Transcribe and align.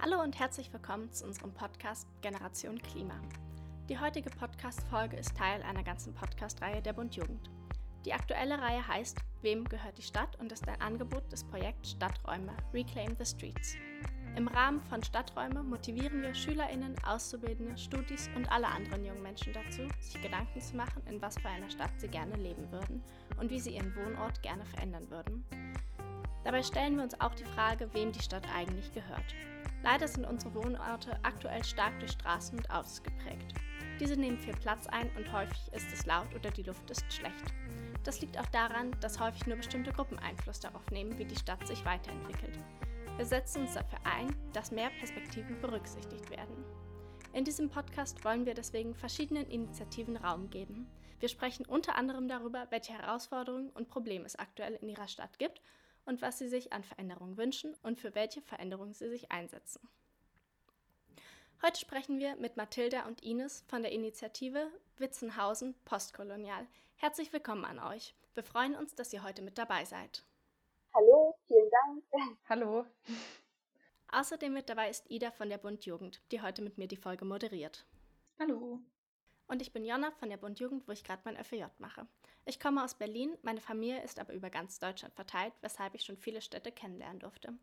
Hallo 0.00 0.22
und 0.22 0.38
herzlich 0.38 0.72
willkommen 0.72 1.10
zu 1.10 1.24
unserem 1.24 1.52
Podcast 1.52 2.06
Generation 2.20 2.80
Klima. 2.80 3.14
Die 3.88 3.98
heutige 3.98 4.30
Podcast-Folge 4.30 5.16
ist 5.16 5.36
Teil 5.36 5.60
einer 5.62 5.82
ganzen 5.82 6.14
Podcast-Reihe 6.14 6.80
der 6.80 6.92
Bund 6.92 7.16
Jugend. 7.16 7.50
Die 8.04 8.12
aktuelle 8.12 8.60
Reihe 8.60 8.86
heißt 8.86 9.18
Wem 9.42 9.64
gehört 9.64 9.98
die 9.98 10.02
Stadt 10.02 10.38
und 10.38 10.52
ist 10.52 10.68
ein 10.68 10.80
Angebot 10.80 11.32
des 11.32 11.42
Projekts 11.42 11.90
Stadträume 11.90 12.52
Reclaim 12.72 13.16
the 13.18 13.26
Streets. 13.26 13.74
Im 14.36 14.46
Rahmen 14.46 14.80
von 14.82 15.02
Stadträume 15.02 15.64
motivieren 15.64 16.22
wir 16.22 16.32
SchülerInnen, 16.32 16.94
Auszubildende, 17.04 17.76
Studis 17.76 18.30
und 18.36 18.48
alle 18.52 18.68
anderen 18.68 19.04
jungen 19.04 19.22
Menschen 19.22 19.52
dazu, 19.52 19.82
sich 19.98 20.22
Gedanken 20.22 20.60
zu 20.60 20.76
machen, 20.76 21.02
in 21.08 21.20
was 21.20 21.36
für 21.40 21.48
einer 21.48 21.70
Stadt 21.70 21.90
sie 21.96 22.06
gerne 22.06 22.36
leben 22.36 22.70
würden 22.70 23.02
und 23.40 23.50
wie 23.50 23.58
sie 23.58 23.74
ihren 23.74 23.96
Wohnort 23.96 24.40
gerne 24.42 24.64
verändern 24.64 25.10
würden. 25.10 25.44
Dabei 26.48 26.62
stellen 26.62 26.96
wir 26.96 27.02
uns 27.02 27.20
auch 27.20 27.34
die 27.34 27.44
Frage, 27.44 27.92
wem 27.92 28.10
die 28.10 28.22
Stadt 28.22 28.48
eigentlich 28.56 28.90
gehört. 28.94 29.34
Leider 29.82 30.08
sind 30.08 30.24
unsere 30.24 30.54
Wohnorte 30.54 31.18
aktuell 31.22 31.62
stark 31.62 32.00
durch 32.00 32.12
Straßen 32.12 32.58
und 32.58 32.70
Autos 32.70 33.02
geprägt. 33.02 33.52
Diese 34.00 34.16
nehmen 34.16 34.38
viel 34.38 34.54
Platz 34.54 34.86
ein 34.86 35.14
und 35.18 35.30
häufig 35.30 35.58
ist 35.74 35.92
es 35.92 36.06
laut 36.06 36.34
oder 36.34 36.50
die 36.50 36.62
Luft 36.62 36.90
ist 36.90 37.04
schlecht. 37.12 37.52
Das 38.02 38.22
liegt 38.22 38.38
auch 38.38 38.46
daran, 38.46 38.96
dass 39.02 39.20
häufig 39.20 39.46
nur 39.46 39.58
bestimmte 39.58 39.92
Gruppen 39.92 40.18
Einfluss 40.20 40.58
darauf 40.58 40.90
nehmen, 40.90 41.18
wie 41.18 41.26
die 41.26 41.36
Stadt 41.36 41.66
sich 41.66 41.84
weiterentwickelt. 41.84 42.58
Wir 43.18 43.26
setzen 43.26 43.64
uns 43.64 43.74
dafür 43.74 43.98
ein, 44.04 44.34
dass 44.54 44.72
mehr 44.72 44.88
Perspektiven 45.00 45.60
berücksichtigt 45.60 46.30
werden. 46.30 46.64
In 47.34 47.44
diesem 47.44 47.68
Podcast 47.68 48.24
wollen 48.24 48.46
wir 48.46 48.54
deswegen 48.54 48.94
verschiedenen 48.94 49.46
Initiativen 49.50 50.16
Raum 50.16 50.48
geben. 50.48 50.88
Wir 51.20 51.28
sprechen 51.28 51.66
unter 51.66 51.96
anderem 51.96 52.26
darüber, 52.26 52.66
welche 52.70 52.94
Herausforderungen 52.94 53.68
und 53.68 53.90
Probleme 53.90 54.24
es 54.24 54.36
aktuell 54.36 54.78
in 54.80 54.88
ihrer 54.88 55.08
Stadt 55.08 55.38
gibt 55.38 55.60
und 56.08 56.22
was 56.22 56.38
sie 56.38 56.48
sich 56.48 56.72
an 56.72 56.82
Veränderungen 56.82 57.36
wünschen 57.36 57.76
und 57.82 58.00
für 58.00 58.14
welche 58.14 58.40
Veränderungen 58.40 58.94
sie 58.94 59.10
sich 59.10 59.30
einsetzen. 59.30 59.86
Heute 61.62 61.78
sprechen 61.78 62.18
wir 62.18 62.34
mit 62.36 62.56
Mathilda 62.56 63.06
und 63.06 63.22
Ines 63.22 63.64
von 63.68 63.82
der 63.82 63.92
Initiative 63.92 64.70
Witzenhausen 64.96 65.74
Postkolonial. 65.84 66.66
Herzlich 66.96 67.32
willkommen 67.32 67.66
an 67.66 67.78
euch. 67.78 68.14
Wir 68.32 68.42
freuen 68.42 68.74
uns, 68.74 68.94
dass 68.94 69.12
ihr 69.12 69.22
heute 69.22 69.42
mit 69.42 69.58
dabei 69.58 69.84
seid. 69.84 70.24
Hallo, 70.94 71.36
vielen 71.46 71.70
Dank. 71.70 72.04
Hallo. 72.48 72.86
Außerdem 74.10 74.54
mit 74.54 74.70
dabei 74.70 74.88
ist 74.88 75.10
Ida 75.10 75.30
von 75.30 75.50
der 75.50 75.58
Bund 75.58 75.84
Jugend, 75.84 76.22
die 76.32 76.40
heute 76.40 76.62
mit 76.62 76.78
mir 76.78 76.88
die 76.88 76.96
Folge 76.96 77.26
moderiert. 77.26 77.84
Hallo. 78.38 78.80
Und 79.48 79.62
ich 79.62 79.72
bin 79.72 79.84
Jonna 79.84 80.10
von 80.10 80.28
der 80.28 80.36
Bund 80.36 80.60
Jugend, 80.60 80.86
wo 80.86 80.92
ich 80.92 81.02
gerade 81.02 81.22
mein 81.24 81.42
FJ 81.42 81.64
mache. 81.78 82.06
Ich 82.44 82.60
komme 82.60 82.84
aus 82.84 82.94
Berlin, 82.94 83.36
meine 83.42 83.62
Familie 83.62 84.02
ist 84.02 84.18
aber 84.18 84.34
über 84.34 84.50
ganz 84.50 84.78
Deutschland 84.78 85.14
verteilt, 85.14 85.54
weshalb 85.62 85.94
ich 85.94 86.04
schon 86.04 86.18
viele 86.18 86.42
Städte 86.42 86.70
kennenlernen 86.70 87.20
durfte. 87.20 87.54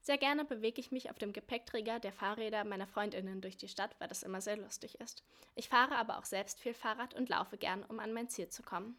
Sehr 0.00 0.16
gerne 0.16 0.46
bewege 0.46 0.80
ich 0.80 0.90
mich 0.90 1.10
auf 1.10 1.18
dem 1.18 1.34
Gepäckträger 1.34 2.00
der 2.00 2.14
Fahrräder 2.14 2.64
meiner 2.64 2.86
Freundinnen 2.86 3.42
durch 3.42 3.58
die 3.58 3.68
Stadt, 3.68 3.94
weil 3.98 4.08
das 4.08 4.22
immer 4.22 4.40
sehr 4.40 4.56
lustig 4.56 5.00
ist. 5.00 5.22
Ich 5.54 5.68
fahre 5.68 5.96
aber 5.96 6.18
auch 6.18 6.24
selbst 6.24 6.60
viel 6.60 6.74
Fahrrad 6.74 7.12
und 7.12 7.28
laufe 7.28 7.58
gern, 7.58 7.84
um 7.84 8.00
an 8.00 8.14
mein 8.14 8.30
Ziel 8.30 8.48
zu 8.48 8.62
kommen. 8.62 8.96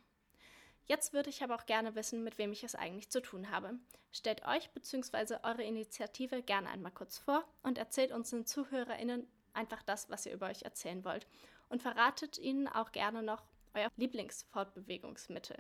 Jetzt 0.86 1.14
würde 1.14 1.32
ich 1.32 1.44
aber 1.44 1.56
auch 1.56 1.66
gerne 1.66 1.96
wissen, 1.96 2.24
mit 2.24 2.38
wem 2.38 2.52
ich 2.52 2.64
es 2.64 2.76
eigentlich 2.76 3.10
zu 3.10 3.24
tun 3.24 3.50
habe. 3.50 3.74
Stellt 4.12 4.46
euch 4.46 4.70
bzw. 4.70 5.38
eure 5.42 5.64
Initiative 5.64 6.44
gerne 6.44 6.70
einmal 6.70 6.92
kurz 6.92 7.18
vor 7.18 7.44
und 7.64 7.80
erzählt 7.80 8.12
unseren 8.12 8.46
ZuhörerInnen 8.46 9.28
einfach 9.54 9.82
das, 9.82 10.10
was 10.10 10.28
ihr 10.28 10.34
über 10.34 10.48
euch 10.48 10.62
erzählen 10.62 11.04
wollt 11.04 11.26
und 11.70 11.82
verratet 11.82 12.38
ihnen 12.38 12.68
auch 12.68 12.92
gerne 12.92 13.24
noch 13.24 13.44
euer 13.74 13.90
Lieblingsfortbewegungsmittel. 13.98 15.58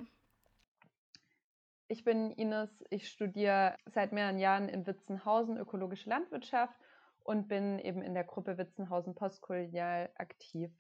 Ich 1.88 2.04
bin 2.04 2.32
Ines, 2.32 2.84
ich 2.90 3.10
studiere 3.10 3.76
seit 3.86 4.12
mehreren 4.12 4.40
Jahren 4.40 4.70
in 4.70 4.88
Witzenhausen 4.88 5.58
ökologische 5.58 6.10
Landwirtschaft 6.10 6.80
und 7.24 7.48
bin 7.48 7.80
eben 7.80 8.02
in 8.02 8.14
der 8.14 8.24
Gruppe 8.24 8.58
Witzenhausen 8.58 9.14
Postkolonial 9.14 10.10
aktiv. 10.16 10.72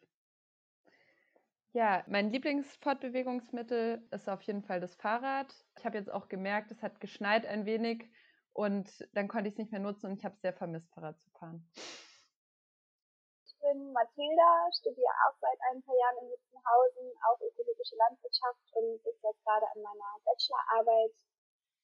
Ja, 1.73 2.03
mein 2.07 2.31
Lieblingsfortbewegungsmittel 2.31 4.07
ist 4.11 4.29
auf 4.29 4.41
jeden 4.43 4.63
Fall 4.63 4.79
das 4.79 4.95
Fahrrad. 4.95 5.53
Ich 5.77 5.85
habe 5.85 5.97
jetzt 5.97 6.11
auch 6.11 6.29
gemerkt, 6.29 6.71
es 6.71 6.81
hat 6.81 7.01
geschneit 7.01 7.45
ein 7.45 7.65
wenig 7.65 8.09
und 8.53 8.89
dann 9.13 9.27
konnte 9.27 9.49
ich 9.49 9.55
es 9.55 9.59
nicht 9.59 9.71
mehr 9.71 9.81
nutzen 9.81 10.07
und 10.07 10.17
ich 10.17 10.23
habe 10.23 10.35
es 10.35 10.41
sehr 10.41 10.53
vermisst, 10.53 10.89
Fahrrad 10.93 11.19
zu 11.19 11.29
fahren 11.31 11.67
bin 13.75 13.91
Mathilda, 13.91 14.71
studiere 14.71 15.11
auch 15.27 15.35
seit 15.41 15.59
ein 15.69 15.83
paar 15.83 15.95
Jahren 15.95 16.23
in 16.23 16.31
Witzenhausen, 16.31 17.11
auch 17.27 17.39
ökologische 17.41 17.95
Landwirtschaft 17.97 18.63
und 18.71 19.03
bin 19.03 19.13
jetzt 19.21 19.43
gerade 19.43 19.67
an 19.75 19.81
meiner 19.83 20.15
Bachelorarbeit. 20.23 21.11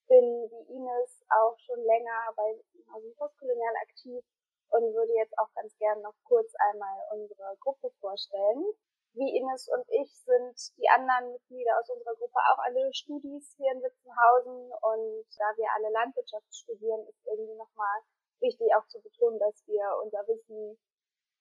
Bin 0.07 0.47
wie 0.47 0.75
Ines 0.75 1.23
auch 1.27 1.57
schon 1.59 1.83
länger 1.83 2.31
bei 2.35 2.55
Witzenhausen 2.55 3.15
Postkolonial 3.15 3.75
aktiv 3.83 4.23
und 4.71 4.95
würde 4.95 5.13
jetzt 5.19 5.37
auch 5.37 5.51
ganz 5.53 5.75
gern 5.77 6.01
noch 6.01 6.15
kurz 6.23 6.53
einmal 6.71 6.95
unsere 7.11 7.57
Gruppe 7.59 7.91
vorstellen. 7.99 8.71
Wie 9.13 9.35
Ines 9.35 9.67
und 9.67 9.83
ich 9.91 10.07
sind 10.23 10.55
die 10.79 10.87
anderen 10.87 11.33
Mitglieder 11.33 11.77
aus 11.77 11.89
unserer 11.89 12.15
Gruppe 12.15 12.39
auch 12.51 12.59
alle 12.63 12.93
Studis 12.93 13.53
hier 13.57 13.71
in 13.73 13.83
Witzenhausen 13.83 14.71
und 14.71 15.27
da 15.35 15.47
wir 15.59 15.67
alle 15.75 15.91
Landwirtschaft 15.91 16.55
studieren, 16.55 17.05
ist 17.07 17.27
irgendwie 17.27 17.55
nochmal 17.55 17.99
wichtig 18.39 18.71
auch 18.75 18.87
zu 18.87 19.01
betonen, 19.01 19.39
dass 19.39 19.67
wir 19.67 19.83
unser 20.01 20.25
Wissen 20.27 20.79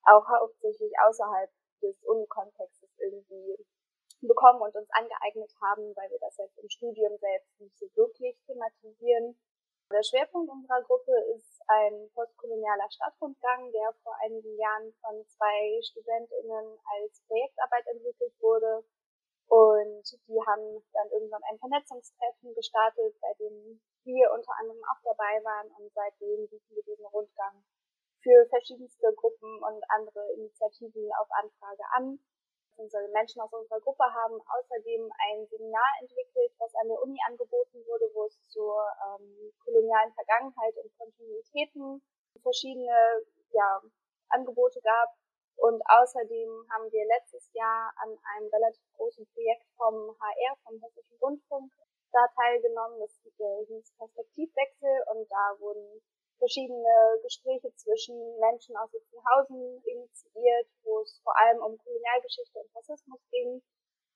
auch 0.04 0.26
hauptsächlich 0.28 0.92
außerhalb 1.06 1.50
des 1.82 2.02
Uni-Kontextes 2.04 2.90
irgendwie 2.98 3.56
bekommen 4.22 4.60
und 4.60 4.74
uns 4.74 4.88
angeeignet 4.90 5.52
haben, 5.62 5.96
weil 5.96 6.10
wir 6.10 6.18
das 6.20 6.36
jetzt 6.36 6.58
im 6.58 6.68
Studium 6.68 7.16
selbst 7.18 7.60
nicht 7.60 7.78
so 7.78 7.86
wirklich 7.94 8.36
thematisieren. 8.46 9.38
Der 9.90 10.04
Schwerpunkt 10.04 10.50
unserer 10.52 10.82
Gruppe 10.82 11.12
ist 11.34 11.60
ein 11.66 12.10
postkolonialer 12.14 12.88
Stadtrundgang, 12.90 13.72
der 13.72 13.92
vor 14.04 14.14
einigen 14.22 14.56
Jahren 14.56 14.92
von 15.00 15.26
zwei 15.26 15.80
StudentInnen 15.82 16.78
als 16.94 17.22
Projektarbeit 17.26 17.86
entwickelt 17.88 18.32
wurde. 18.40 18.84
Und 19.48 20.04
die 20.28 20.38
haben 20.46 20.84
dann 20.92 21.10
irgendwann 21.10 21.42
ein 21.50 21.58
Vernetzungstreffen 21.58 22.54
gestartet, 22.54 23.18
bei 23.20 23.34
dem 23.40 23.80
wir 24.04 24.30
unter 24.30 24.52
anderem 24.60 24.80
auch 24.84 25.02
dabei 25.02 25.42
waren. 25.42 25.66
Und 25.74 25.92
seitdem 25.92 26.46
bieten 26.46 26.74
wir 26.76 26.84
diesen 26.84 27.06
Rundgang 27.06 27.64
für 28.22 28.46
verschiedenste 28.48 29.12
Gruppen 29.14 29.62
und 29.62 29.82
andere 29.88 30.32
Initiativen 30.34 31.10
auf 31.20 31.28
Anfrage 31.30 31.82
an. 31.92 32.18
Unsere 32.76 33.08
Menschen 33.08 33.42
aus 33.42 33.52
unserer 33.52 33.80
Gruppe 33.80 34.04
haben 34.04 34.40
außerdem 34.40 35.12
ein 35.28 35.46
Seminar 35.48 35.90
entwickelt, 36.00 36.52
was 36.58 36.74
an 36.80 36.88
der 36.88 37.02
Uni 37.02 37.18
angeboten 37.26 37.84
wurde, 37.86 38.08
wo 38.14 38.24
es 38.24 38.38
zur 38.48 38.80
ähm, 39.04 39.52
kolonialen 39.64 40.12
Vergangenheit 40.14 40.76
und 40.82 40.96
Kontinuitäten 40.96 42.02
verschiedene 42.42 43.24
ja, 43.52 43.82
Angebote 44.30 44.80
gab. 44.80 45.12
Und 45.56 45.82
außerdem 45.84 46.48
haben 46.72 46.90
wir 46.90 47.04
letztes 47.04 47.52
Jahr 47.52 47.92
an 48.00 48.16
einem 48.32 48.48
relativ 48.48 48.84
großen 48.96 49.26
Projekt 49.34 49.66
vom 49.76 50.16
HR, 50.18 50.56
vom 50.64 50.80
Hessischen 50.80 51.18
Rundfunk, 51.20 51.70
da 52.12 52.26
teilgenommen. 52.34 52.98
Das 53.00 53.12
äh, 53.26 53.66
hieß 53.66 53.92
Perspektivwechsel 53.98 55.04
und 55.12 55.30
da 55.30 55.60
wurden 55.60 56.00
verschiedene 56.40 57.20
Gespräche 57.22 57.70
zwischen 57.76 58.16
Menschen 58.40 58.76
aus 58.76 58.90
Sitzenhausen 58.90 59.84
initiiert, 59.84 60.66
wo 60.82 61.00
es 61.00 61.20
vor 61.22 61.36
allem 61.38 61.62
um 61.62 61.78
Kolonialgeschichte 61.78 62.58
und 62.58 62.74
Rassismus 62.74 63.20
ging. 63.30 63.62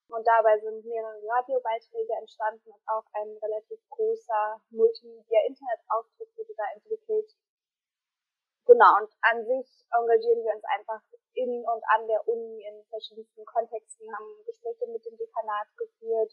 Und 0.08 0.26
dabei 0.26 0.58
sind 0.58 0.84
mehrere 0.84 1.20
Radiobeiträge 1.28 2.12
entstanden 2.20 2.70
und 2.70 2.82
auch 2.86 3.04
ein 3.12 3.36
relativ 3.40 3.80
großer 3.88 4.60
Multimedia-Internetauftritt 4.70 6.36
wurde 6.36 6.54
da 6.56 6.64
entwickelt. 6.74 7.30
Genau, 8.66 8.96
und 9.00 9.10
an 9.20 9.44
sich 9.44 9.84
engagieren 9.92 10.42
wir 10.44 10.54
uns 10.54 10.64
einfach 10.64 11.00
in 11.34 11.64
und 11.68 11.82
an 11.92 12.06
der 12.08 12.26
Uni 12.26 12.64
in 12.64 12.84
verschiedensten 12.88 13.44
Kontexten, 13.44 14.08
haben 14.14 14.44
Gespräche 14.46 14.86
mit 14.88 15.04
dem 15.04 15.16
Dekanat 15.16 15.68
geführt. 15.76 16.32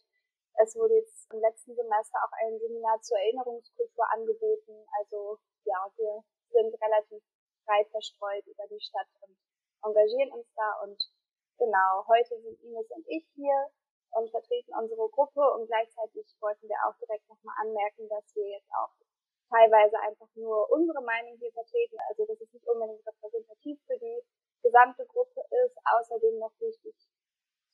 Es 0.56 0.76
wurde 0.76 0.96
jetzt 0.96 1.11
im 1.32 1.40
letzten 1.40 1.76
Semester 1.76 2.20
auch 2.24 2.34
ein 2.44 2.60
Seminar 2.60 3.02
zur 3.02 3.18
Erinnerungskultur 3.18 4.06
angeboten. 4.12 4.86
Also 5.00 5.40
ja, 5.66 5.92
wir 5.96 6.24
sind 6.52 6.74
relativ 6.82 7.24
breit 7.66 7.88
verstreut 7.90 8.46
über 8.48 8.68
die 8.68 8.82
Stadt 8.82 9.08
und 9.22 9.38
engagieren 9.84 10.32
uns 10.32 10.48
da 10.56 10.82
und 10.84 11.00
genau, 11.58 12.06
heute 12.08 12.40
sind 12.42 12.60
Ines 12.62 12.90
und 12.92 13.06
ich 13.08 13.26
hier 13.36 13.70
und 14.12 14.30
vertreten 14.30 14.74
unsere 14.76 15.08
Gruppe 15.10 15.42
und 15.56 15.68
gleichzeitig 15.68 16.26
wollten 16.40 16.68
wir 16.68 16.78
auch 16.86 16.98
direkt 17.00 17.28
nochmal 17.30 17.56
anmerken, 17.62 18.10
dass 18.10 18.36
wir 18.36 18.48
jetzt 18.50 18.70
auch 18.76 18.92
teilweise 19.50 20.00
einfach 20.00 20.28
nur 20.36 20.70
unsere 20.72 21.02
Meinung 21.02 21.38
hier 21.38 21.52
vertreten, 21.52 21.98
also 22.10 22.26
dass 22.26 22.40
es 22.40 22.52
nicht 22.54 22.68
unbedingt 22.68 23.06
repräsentativ 23.06 23.80
für 23.86 24.00
die 24.00 24.24
gesamte 24.64 25.06
Gruppe 25.06 25.42
ist. 25.66 25.76
Außerdem 25.84 26.40
noch 26.40 26.54
wichtig 26.60 26.96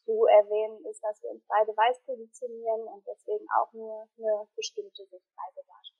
zu 0.08 0.24
erwähnen 0.26 0.86
ist, 0.86 1.04
dass 1.04 1.22
wir 1.22 1.32
uns 1.32 1.44
beide 1.48 1.76
weiß 1.76 2.00
positionieren 2.06 2.88
und 2.88 3.06
deswegen 3.06 3.46
auch 3.60 3.72
nur 3.74 4.08
eine 4.18 4.48
bestimmte 4.56 5.04
Sichtweise 5.04 5.62
darstellen. 5.68 5.98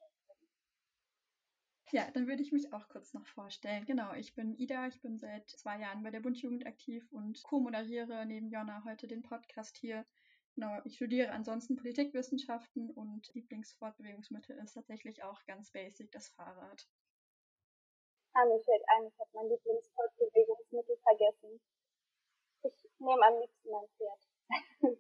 Ja, 1.92 2.10
dann 2.12 2.28
würde 2.28 2.42
ich 2.42 2.52
mich 2.52 2.72
auch 2.74 2.88
kurz 2.88 3.14
noch 3.14 3.26
vorstellen. 3.28 3.86
Genau, 3.86 4.14
ich 4.14 4.34
bin 4.34 4.56
Ida, 4.58 4.88
ich 4.88 5.02
bin 5.02 5.18
seit 5.18 5.50
zwei 5.50 5.80
Jahren 5.80 6.04
bei 6.04 6.12
der 6.12 6.22
Bundjugend 6.22 6.66
aktiv 6.66 7.06
und 7.12 7.42
co-moderiere 7.44 8.26
neben 8.26 8.50
Jonna 8.50 8.84
heute 8.86 9.08
den 9.08 9.24
Podcast 9.24 9.78
hier. 9.78 10.06
Genau, 10.56 10.80
ich 10.86 10.96
studiere 10.96 11.32
ansonsten 11.32 11.76
Politikwissenschaften 11.76 12.90
und 12.92 13.28
Lieblingsfortbewegungsmittel 13.34 14.58
ist 14.58 14.74
tatsächlich 14.74 15.24
auch 15.24 15.46
ganz 15.46 15.72
basic 15.72 16.12
das 16.12 16.30
Fahrrad. 16.30 16.88
Ah, 18.34 18.46
mir 18.46 18.60
fällt 18.60 18.84
ein, 18.88 19.08
ich 19.08 19.20
habe 19.20 19.30
mein 19.34 19.50
Lieblingsfortbewegungsmittel 19.50 20.98
vergessen. 20.98 21.60
Ich 23.00 23.06
nehme 23.06 23.26
am 23.28 23.40
liebsten 23.40 23.70
mein 23.70 23.88
Pferd. 23.96 24.98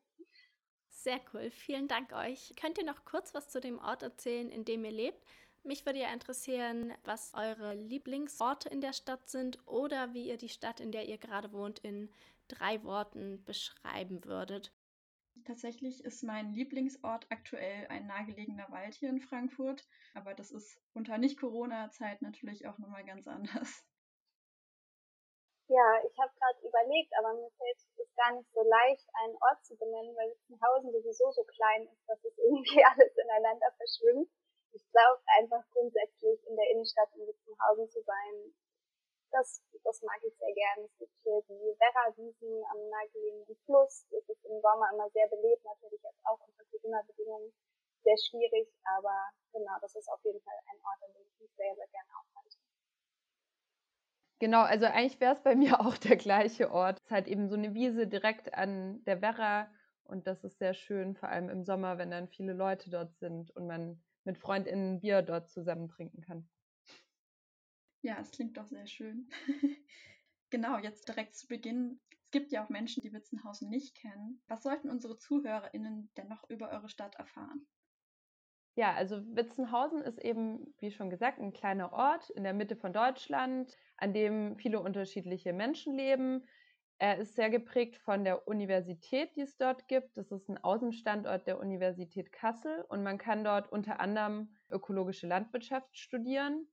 Sehr 0.89 1.19
cool, 1.33 1.49
vielen 1.49 1.87
Dank 1.87 2.13
euch. 2.13 2.53
Könnt 2.55 2.77
ihr 2.77 2.85
noch 2.85 3.05
kurz 3.05 3.33
was 3.33 3.49
zu 3.49 3.59
dem 3.59 3.79
Ort 3.79 4.03
erzählen, 4.03 4.51
in 4.51 4.65
dem 4.65 4.85
ihr 4.85 4.91
lebt? 4.91 5.25
Mich 5.63 5.83
würde 5.83 5.99
ja 5.99 6.13
interessieren, 6.13 6.93
was 7.05 7.33
eure 7.33 7.73
Lieblingsorte 7.73 8.69
in 8.69 8.81
der 8.81 8.93
Stadt 8.93 9.27
sind 9.27 9.65
oder 9.67 10.13
wie 10.13 10.27
ihr 10.27 10.37
die 10.37 10.49
Stadt, 10.49 10.79
in 10.79 10.91
der 10.91 11.07
ihr 11.07 11.17
gerade 11.17 11.51
wohnt, 11.51 11.79
in 11.79 12.11
drei 12.47 12.83
Worten 12.83 13.43
beschreiben 13.45 14.23
würdet. 14.25 14.71
Tatsächlich 15.45 16.03
ist 16.03 16.23
mein 16.23 16.53
Lieblingsort 16.53 17.25
aktuell 17.29 17.87
ein 17.87 18.05
nahegelegener 18.05 18.69
Wald 18.69 18.93
hier 18.93 19.09
in 19.09 19.21
Frankfurt, 19.21 19.87
aber 20.13 20.35
das 20.35 20.51
ist 20.51 20.79
unter 20.93 21.17
Nicht-Corona-Zeit 21.17 22.21
natürlich 22.21 22.67
auch 22.67 22.77
nochmal 22.77 23.05
ganz 23.05 23.27
anders. 23.27 23.83
Ja, 25.67 25.99
ich 26.03 26.17
habe 26.17 26.31
gerade 26.39 26.59
überlegt, 26.67 27.11
aber 27.19 27.33
mir 27.33 27.51
fällt 27.57 27.77
es 27.77 28.15
gar 28.15 28.31
nicht 28.31 28.49
so 28.53 28.63
leicht, 28.63 29.07
einen 29.23 29.35
Ort 29.41 29.63
zu 29.65 29.75
benennen, 29.75 30.15
weil 30.15 30.31
Witzenhausen 30.31 30.91
sowieso 30.91 31.31
so 31.31 31.43
klein 31.43 31.83
ist, 31.87 32.07
dass 32.07 32.23
es 32.23 32.37
irgendwie 32.37 32.83
alles 32.85 33.15
ineinander 33.17 33.71
verschwimmt. 33.75 34.29
Ich 34.71 34.83
glaube 34.91 35.21
einfach 35.39 35.63
grundsätzlich 35.71 36.39
in 36.47 36.55
der 36.55 36.69
Innenstadt 36.71 37.09
in 37.15 37.27
Witzenhausen 37.27 37.89
zu 37.89 38.01
sein, 38.03 38.55
das, 39.31 39.61
das 39.83 40.01
mag 40.03 40.23
ich 40.23 40.35
sehr 40.37 40.53
gerne. 40.53 40.85
Es 40.85 40.97
gibt 40.97 41.13
hier 41.23 41.41
die 41.49 41.75
Werra-Wiesen 41.79 42.63
am 42.71 42.89
nahegelegenen 42.89 43.57
Fluss. 43.65 44.05
Es 44.11 44.29
ist 44.29 44.45
im 44.45 44.61
Sommer 44.61 44.87
immer 44.93 45.09
sehr 45.11 45.27
belebt, 45.27 45.65
natürlich 45.65 46.01
jetzt 46.01 46.23
auch 46.25 46.39
unter 46.47 46.63
Corona-Bedingungen 46.71 47.53
sehr 48.03 48.17
schwierig, 48.17 48.71
aber 48.95 49.31
genau, 49.51 49.75
das 49.81 49.95
ist 49.95 50.07
auf 50.07 50.23
jeden 50.23 50.41
Fall 50.41 50.57
ein 50.71 50.79
Ort, 50.79 51.03
an 51.03 51.13
dem 51.13 51.27
ich 51.27 51.39
mich 51.41 51.51
sehr, 51.57 51.75
sehr 51.75 51.87
gerne 51.87 52.11
aufhalte. 52.15 52.36
Genau, 54.39 54.61
also 54.61 54.85
eigentlich 54.85 55.19
wäre 55.19 55.33
es 55.35 55.41
bei 55.43 55.55
mir 55.55 55.79
auch 55.81 55.97
der 55.97 56.15
gleiche 56.17 56.71
Ort. 56.71 56.99
Es 56.99 57.05
ist 57.05 57.11
halt 57.11 57.27
eben 57.27 57.47
so 57.49 57.55
eine 57.55 57.73
Wiese 57.73 58.07
direkt 58.07 58.53
an 58.53 59.03
der 59.05 59.21
Werra 59.21 59.71
und 60.03 60.27
das 60.27 60.43
ist 60.43 60.59
sehr 60.59 60.73
schön, 60.73 61.15
vor 61.15 61.29
allem 61.29 61.49
im 61.49 61.63
Sommer, 61.63 61.97
wenn 61.97 62.11
dann 62.11 62.27
viele 62.29 62.53
Leute 62.53 62.89
dort 62.89 63.15
sind 63.17 63.51
und 63.51 63.67
man 63.67 64.03
mit 64.23 64.37
FreundInnen 64.37 64.99
Bier 65.01 65.21
dort 65.21 65.49
zusammen 65.49 65.87
trinken 65.89 66.21
kann. 66.21 66.49
Ja, 68.01 68.19
es 68.19 68.31
klingt 68.31 68.57
doch 68.57 68.65
sehr 68.67 68.87
schön. 68.87 69.29
genau, 70.49 70.77
jetzt 70.79 71.07
direkt 71.07 71.35
zu 71.35 71.47
Beginn. 71.47 71.99
Es 72.23 72.31
gibt 72.31 72.51
ja 72.51 72.63
auch 72.65 72.69
Menschen, 72.69 73.01
die 73.01 73.13
Witzenhausen 73.13 73.69
nicht 73.69 73.95
kennen. 73.95 74.41
Was 74.47 74.63
sollten 74.63 74.89
unsere 74.89 75.17
ZuhörerInnen 75.17 76.11
denn 76.17 76.27
noch 76.27 76.49
über 76.49 76.69
eure 76.69 76.89
Stadt 76.89 77.15
erfahren? 77.15 77.67
Ja, 78.75 78.93
also 78.93 79.17
Witzenhausen 79.35 80.01
ist 80.03 80.19
eben, 80.19 80.73
wie 80.77 80.91
schon 80.91 81.09
gesagt, 81.09 81.39
ein 81.39 81.51
kleiner 81.51 81.91
Ort 81.93 82.29
in 82.29 82.43
der 82.43 82.53
Mitte 82.53 82.75
von 82.75 82.93
Deutschland, 82.93 83.75
an 83.97 84.13
dem 84.13 84.55
viele 84.57 84.79
unterschiedliche 84.79 85.53
Menschen 85.53 85.95
leben. 85.95 86.45
Er 86.99 87.17
ist 87.17 87.35
sehr 87.35 87.49
geprägt 87.49 87.97
von 87.97 88.23
der 88.23 88.47
Universität, 88.47 89.35
die 89.35 89.41
es 89.41 89.57
dort 89.57 89.87
gibt. 89.87 90.17
Das 90.17 90.31
ist 90.31 90.49
ein 90.49 90.57
Außenstandort 90.57 91.45
der 91.45 91.59
Universität 91.59 92.31
Kassel 92.31 92.85
und 92.89 93.03
man 93.03 93.17
kann 93.17 93.43
dort 93.43 93.71
unter 93.71 93.99
anderem 93.99 94.55
ökologische 94.69 95.27
Landwirtschaft 95.27 95.97
studieren. 95.97 96.67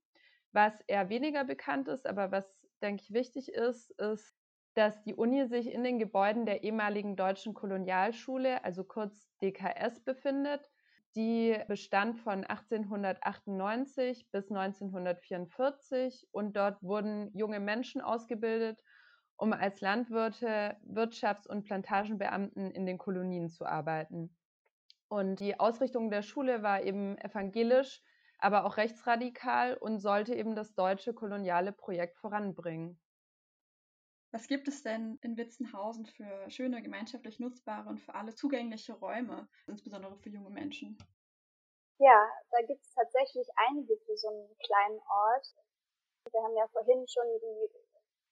Was 0.51 0.81
eher 0.81 1.09
weniger 1.09 1.43
bekannt 1.43 1.87
ist, 1.87 2.07
aber 2.07 2.31
was, 2.31 2.65
denke 2.81 3.03
ich, 3.03 3.13
wichtig 3.13 3.51
ist, 3.51 3.91
ist, 3.99 4.35
dass 4.73 5.03
die 5.03 5.13
Uni 5.15 5.45
sich 5.47 5.71
in 5.71 5.83
den 5.83 5.99
Gebäuden 5.99 6.45
der 6.45 6.63
ehemaligen 6.63 7.15
deutschen 7.15 7.53
Kolonialschule, 7.53 8.63
also 8.63 8.83
kurz 8.83 9.29
DKS, 9.41 10.01
befindet 10.03 10.69
die 11.15 11.57
bestand 11.67 12.19
von 12.19 12.43
1898 12.43 14.29
bis 14.31 14.49
1944 14.51 16.27
und 16.31 16.55
dort 16.55 16.81
wurden 16.83 17.31
junge 17.33 17.59
Menschen 17.59 18.01
ausgebildet, 18.01 18.83
um 19.37 19.53
als 19.53 19.81
Landwirte, 19.81 20.77
Wirtschafts- 20.85 21.47
und 21.47 21.63
Plantagenbeamten 21.63 22.71
in 22.71 22.85
den 22.85 22.97
Kolonien 22.97 23.49
zu 23.49 23.65
arbeiten. 23.65 24.35
Und 25.07 25.39
die 25.39 25.59
Ausrichtung 25.59 26.09
der 26.09 26.21
Schule 26.21 26.63
war 26.63 26.81
eben 26.83 27.17
evangelisch, 27.19 28.01
aber 28.39 28.65
auch 28.65 28.77
rechtsradikal 28.77 29.75
und 29.75 29.99
sollte 29.99 30.35
eben 30.35 30.55
das 30.55 30.73
deutsche 30.75 31.13
koloniale 31.13 31.71
Projekt 31.71 32.17
voranbringen. 32.17 32.99
Was 34.35 34.49
gibt 34.49 34.67
es 34.67 34.83
denn 34.83 35.17
in 35.23 35.37
Witzenhausen 35.37 36.05
für 36.05 36.51
schöne, 36.51 36.81
gemeinschaftlich 36.81 37.39
nutzbare 37.39 37.87
und 37.87 38.01
für 38.01 38.13
alle 38.15 38.35
zugängliche 38.35 38.91
Räume, 38.91 39.47
insbesondere 39.65 40.17
für 40.17 40.27
junge 40.27 40.49
Menschen? 40.49 40.97
Ja, 41.99 42.19
da 42.51 42.59
gibt 42.67 42.83
es 42.83 42.93
tatsächlich 42.93 43.47
einige 43.55 43.95
für 43.95 44.17
so 44.17 44.27
einen 44.27 44.51
kleinen 44.59 44.99
Ort. 44.99 45.55
Wir 46.29 46.43
haben 46.43 46.57
ja 46.57 46.67
vorhin 46.67 47.07
schon 47.07 47.23
die 47.39 47.71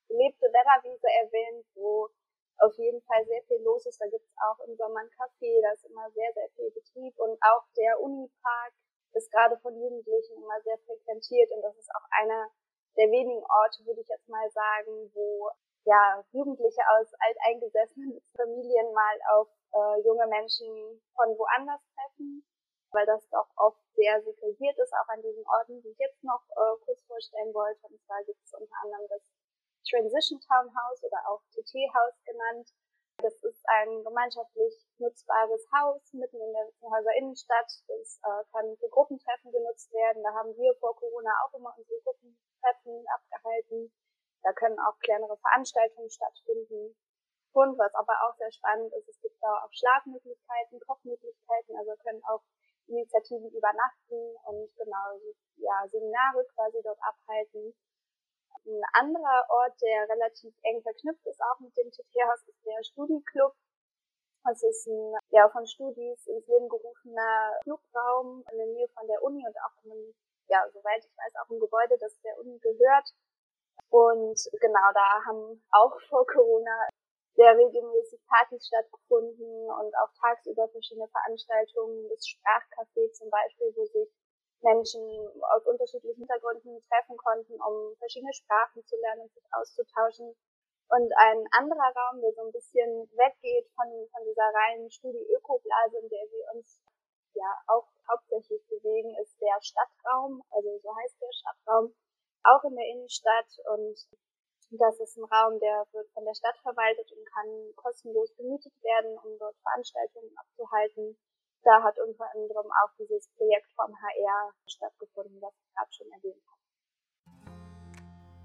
belebte 0.10 0.52
Werrawiese 0.52 1.08
erwähnt, 1.24 1.66
wo 1.74 2.10
auf 2.58 2.76
jeden 2.76 3.02
Fall 3.04 3.24
sehr 3.26 3.44
viel 3.44 3.64
los 3.64 3.86
ist. 3.86 4.02
Da 4.02 4.08
gibt 4.08 4.28
es 4.28 4.36
auch 4.44 4.60
im 4.68 4.76
Sommer 4.76 5.00
ein 5.00 5.16
Café, 5.16 5.62
da 5.62 5.72
ist 5.72 5.86
immer 5.86 6.12
sehr, 6.12 6.34
sehr 6.34 6.50
viel 6.50 6.70
Betrieb 6.72 7.18
und 7.18 7.40
auch 7.40 7.64
der 7.78 8.02
Unipark 8.02 8.74
ist 9.14 9.32
gerade 9.32 9.58
von 9.60 9.74
Jugendlichen 9.80 10.36
immer 10.36 10.60
sehr 10.64 10.80
frequentiert 10.80 11.50
und 11.52 11.62
das 11.62 11.78
ist 11.78 11.96
auch 11.96 12.08
einer 12.12 12.52
der 12.98 13.08
wenigen 13.10 13.44
Orte, 13.46 13.86
würde 13.86 14.02
ich 14.02 14.10
jetzt 14.10 14.28
mal 14.28 14.52
sagen, 14.52 15.10
wo 15.14 15.50
ja, 15.86 16.24
Jugendliche 16.32 16.82
aus 16.98 17.08
alteingesessenen 17.20 18.22
Familien 18.36 18.94
mal 18.94 19.18
auf 19.36 19.50
äh, 19.74 20.02
junge 20.06 20.28
Menschen 20.28 21.02
von 21.16 21.38
woanders 21.38 21.82
treffen, 21.96 22.46
weil 22.92 23.06
das 23.06 23.28
doch 23.30 23.50
oft 23.58 23.82
sehr 23.96 24.22
segregiert 24.22 24.78
ist, 24.78 24.94
auch 24.94 25.10
an 25.10 25.22
diesen 25.22 25.46
Orten, 25.48 25.82
die 25.82 25.90
ich 25.90 26.00
jetzt 26.00 26.24
noch 26.24 26.44
äh, 26.56 26.78
kurz 26.86 27.02
vorstellen 27.04 27.54
wollte. 27.54 27.88
Und 27.88 28.02
zwar 28.06 28.24
gibt 28.24 28.42
es 28.44 28.54
unter 28.54 28.76
anderem 28.84 29.08
das 29.10 29.22
Transition 29.90 30.40
Town 30.40 30.72
House 30.74 31.04
oder 31.04 31.20
auch 31.28 31.42
TT 31.52 31.74
House 31.94 32.18
genannt. 32.26 32.70
Das 33.18 33.34
ist 33.44 33.64
ein 33.70 34.04
gemeinschaftlich 34.04 34.74
nutzbares 34.98 35.68
Haus 35.72 36.02
mitten 36.14 36.42
in 36.42 36.52
der 36.52 36.68
Witzenhäuser 36.68 37.14
Innenstadt. 37.18 37.72
Das 37.88 38.20
äh, 38.24 38.44
kann 38.52 38.76
für 38.78 38.90
Gruppentreffen 38.90 39.52
genutzt 39.52 39.94
werden. 39.94 40.24
Da 40.24 40.34
haben 40.34 40.56
wir 40.58 40.74
vor 40.80 40.96
Corona 40.96 41.32
auch 41.46 41.54
immer 41.54 41.74
unsere 41.78 42.02
Gruppentreffen 42.02 43.06
abgehalten. 43.08 43.93
Da 44.44 44.54
können 44.54 44.80
auch 44.80 45.00
kleinere 45.00 45.38
Veranstaltungen 45.38 46.10
stattfinden. 46.10 46.96
Und 47.54 47.78
was 47.78 47.94
aber 47.94 48.14
auch 48.26 48.36
sehr 48.36 48.52
spannend 48.52 48.92
ist, 48.94 49.08
es 49.08 49.22
gibt 49.22 49.38
da 49.42 49.64
auch 49.64 49.72
Schlafmöglichkeiten, 49.72 50.80
Kochmöglichkeiten, 50.82 51.78
also 51.78 51.96
können 52.02 52.24
auch 52.26 52.42
Initiativen 52.88 53.50
übernachten 53.52 54.36
und 54.46 54.76
genau 54.76 55.20
ja, 55.56 55.88
Seminare 55.88 56.46
quasi 56.56 56.82
dort 56.84 57.00
abhalten. 57.02 57.74
Ein 58.66 58.82
anderer 58.94 59.46
Ort, 59.50 59.80
der 59.82 60.10
relativ 60.10 60.54
eng 60.64 60.82
verknüpft 60.82 61.26
ist, 61.26 61.42
auch 61.42 61.60
mit 61.60 61.76
dem 61.78 61.92
TT-Haus, 61.92 62.48
ist 62.48 62.66
der 62.66 62.84
Studiclub. 62.84 63.54
Das 64.44 64.62
ist 64.64 64.88
ein 64.88 65.16
ja, 65.30 65.48
von 65.50 65.66
Studis 65.66 66.28
ins 66.28 66.48
Leben 66.48 66.68
gerufener 66.68 67.60
Clubraum 67.64 68.44
in 68.52 68.58
der 68.58 68.68
Nähe 68.68 68.90
von 68.90 69.08
der 69.08 69.22
Uni 69.24 69.46
und 69.46 69.56
auch 69.62 69.84
in 69.84 69.92
einem, 69.92 70.14
ja, 70.48 70.68
soweit 70.74 71.06
ich 71.06 71.16
weiß, 71.16 71.34
auch 71.38 71.50
ein 71.50 71.60
Gebäude, 71.60 71.98
das 72.00 72.20
der 72.22 72.38
Uni 72.40 72.60
gehört. 72.60 73.14
Und 73.94 74.42
genau 74.58 74.90
da 74.90 75.22
haben 75.30 75.62
auch 75.70 75.94
vor 76.10 76.26
Corona 76.26 76.90
sehr 77.38 77.54
regelmäßig 77.54 78.26
Partys 78.26 78.66
stattgefunden 78.66 79.70
und 79.70 79.94
auch 80.02 80.10
tagsüber 80.20 80.68
verschiedene 80.70 81.08
Veranstaltungen, 81.10 82.10
das 82.10 82.26
Sprachcafé 82.26 83.12
zum 83.14 83.30
Beispiel, 83.30 83.70
wo 83.76 83.86
sich 83.86 84.10
Menschen 84.62 84.98
aus 85.54 85.68
unterschiedlichen 85.68 86.26
Hintergründen 86.26 86.82
treffen 86.90 87.18
konnten, 87.18 87.54
um 87.62 87.94
verschiedene 87.98 88.34
Sprachen 88.34 88.84
zu 88.84 88.96
lernen 88.98 89.30
und 89.30 89.34
sich 89.34 89.46
auszutauschen. 89.52 90.34
Und 90.90 91.14
ein 91.18 91.46
anderer 91.54 91.94
Raum, 91.94 92.22
der 92.22 92.34
so 92.34 92.50
ein 92.50 92.52
bisschen 92.52 93.06
weggeht 93.14 93.70
von, 93.78 93.86
von 94.10 94.26
dieser 94.26 94.50
reinen 94.58 94.90
Studi-Öko-Blase, 94.90 96.00
in 96.02 96.10
der 96.10 96.26
wir 96.34 96.46
uns 96.56 96.82
ja 97.36 97.62
auch 97.68 97.86
hauptsächlich 98.10 98.66
bewegen, 98.66 99.14
ist 99.22 99.38
der 99.40 99.62
Stadtraum, 99.62 100.42
also 100.50 100.80
so 100.82 100.90
heißt 100.96 101.22
der 101.22 101.34
Stadtraum 101.34 101.94
auch 102.44 102.64
in 102.64 102.76
der 102.76 102.88
Innenstadt 102.88 103.52
und 103.74 103.98
das 104.72 105.00
ist 105.00 105.18
ein 105.18 105.26
Raum, 105.26 105.60
der 105.60 105.86
wird 105.92 106.10
von 106.14 106.26
der 106.26 106.34
Stadt 106.34 106.58
verwaltet 106.62 107.12
und 107.12 107.26
kann 107.30 107.48
kostenlos 107.76 108.34
gemietet 108.36 108.74
werden, 108.82 109.18
um 109.24 109.38
dort 109.38 109.56
Veranstaltungen 109.62 110.36
abzuhalten. 110.36 111.18
Da 111.64 111.84
hat 111.84 111.96
unter 112.00 112.26
anderem 112.34 112.72
auch 112.72 112.90
dieses 112.98 113.30
Projekt 113.38 113.72
vom 113.76 113.94
HR 113.96 114.54
stattgefunden, 114.66 115.42
was 115.42 115.54
ich 115.56 115.74
gerade 115.74 115.94
schon 115.94 116.12
erwähnt 116.12 116.44
habe. 116.48 116.64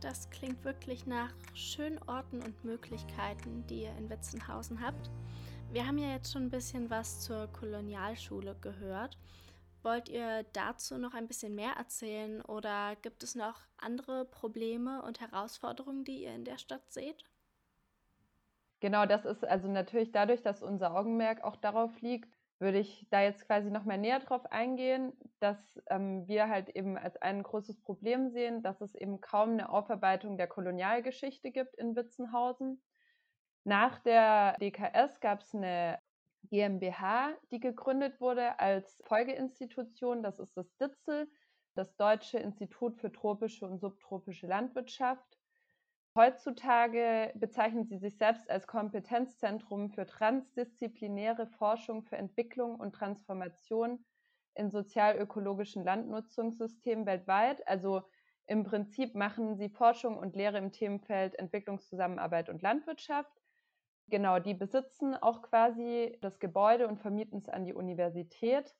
Das 0.00 0.30
klingt 0.30 0.64
wirklich 0.64 1.06
nach 1.06 1.34
schönen 1.54 1.98
Orten 2.08 2.42
und 2.42 2.64
Möglichkeiten, 2.64 3.66
die 3.66 3.82
ihr 3.82 3.96
in 3.96 4.08
Witzenhausen 4.08 4.80
habt. 4.84 5.10
Wir 5.72 5.86
haben 5.86 5.98
ja 5.98 6.12
jetzt 6.12 6.32
schon 6.32 6.44
ein 6.44 6.50
bisschen 6.50 6.88
was 6.88 7.20
zur 7.20 7.48
Kolonialschule 7.48 8.54
gehört. 8.60 9.18
Wollt 9.82 10.08
ihr 10.08 10.44
dazu 10.52 10.98
noch 10.98 11.14
ein 11.14 11.28
bisschen 11.28 11.54
mehr 11.54 11.72
erzählen 11.72 12.42
oder 12.42 12.96
gibt 12.96 13.22
es 13.22 13.34
noch 13.34 13.60
andere 13.76 14.24
Probleme 14.24 15.02
und 15.02 15.20
Herausforderungen, 15.20 16.04
die 16.04 16.24
ihr 16.24 16.34
in 16.34 16.44
der 16.44 16.58
Stadt 16.58 16.92
seht? 16.92 17.24
Genau, 18.80 19.06
das 19.06 19.24
ist 19.24 19.44
also 19.44 19.68
natürlich 19.68 20.12
dadurch, 20.12 20.42
dass 20.42 20.62
unser 20.62 20.94
Augenmerk 20.94 21.42
auch 21.42 21.56
darauf 21.56 22.00
liegt, 22.00 22.32
würde 22.60 22.78
ich 22.78 23.06
da 23.10 23.22
jetzt 23.22 23.46
quasi 23.46 23.70
noch 23.70 23.84
mal 23.84 23.98
näher 23.98 24.18
drauf 24.18 24.50
eingehen, 24.50 25.12
dass 25.38 25.80
ähm, 25.88 26.26
wir 26.26 26.48
halt 26.48 26.70
eben 26.70 26.96
als 26.96 27.16
ein 27.16 27.42
großes 27.42 27.80
Problem 27.80 28.30
sehen, 28.30 28.62
dass 28.62 28.80
es 28.80 28.94
eben 28.94 29.20
kaum 29.20 29.50
eine 29.50 29.70
Aufarbeitung 29.70 30.36
der 30.36 30.48
Kolonialgeschichte 30.48 31.52
gibt 31.52 31.76
in 31.76 31.94
Witzenhausen. 31.94 32.82
Nach 33.64 33.98
der 34.00 34.56
DKS 34.58 35.20
gab 35.20 35.42
es 35.42 35.54
eine 35.54 35.98
GmbH, 36.48 37.34
die 37.50 37.60
gegründet 37.60 38.20
wurde 38.20 38.58
als 38.58 39.00
Folgeinstitution. 39.04 40.22
Das 40.22 40.38
ist 40.38 40.56
das 40.56 40.74
DITZEL, 40.76 41.28
das 41.74 41.96
Deutsche 41.96 42.38
Institut 42.38 42.96
für 42.98 43.12
tropische 43.12 43.66
und 43.66 43.78
subtropische 43.78 44.46
Landwirtschaft. 44.46 45.38
Heutzutage 46.14 47.32
bezeichnen 47.36 47.84
sie 47.84 47.98
sich 47.98 48.16
selbst 48.16 48.50
als 48.50 48.66
Kompetenzzentrum 48.66 49.90
für 49.90 50.04
transdisziplinäre 50.04 51.46
Forschung 51.46 52.02
für 52.02 52.16
Entwicklung 52.16 52.80
und 52.80 52.94
Transformation 52.94 54.04
in 54.54 54.70
sozialökologischen 54.70 55.84
Landnutzungssystemen 55.84 57.06
weltweit. 57.06 57.66
Also 57.68 58.02
im 58.46 58.64
Prinzip 58.64 59.14
machen 59.14 59.56
sie 59.56 59.68
Forschung 59.68 60.18
und 60.18 60.34
Lehre 60.34 60.58
im 60.58 60.72
Themenfeld 60.72 61.38
Entwicklungszusammenarbeit 61.38 62.48
und 62.48 62.62
Landwirtschaft. 62.62 63.30
Genau, 64.10 64.38
die 64.38 64.54
besitzen 64.54 65.14
auch 65.14 65.42
quasi 65.42 66.16
das 66.22 66.38
Gebäude 66.38 66.88
und 66.88 66.98
vermieten 66.98 67.38
es 67.38 67.48
an 67.48 67.64
die 67.66 67.74
Universität. 67.74 68.74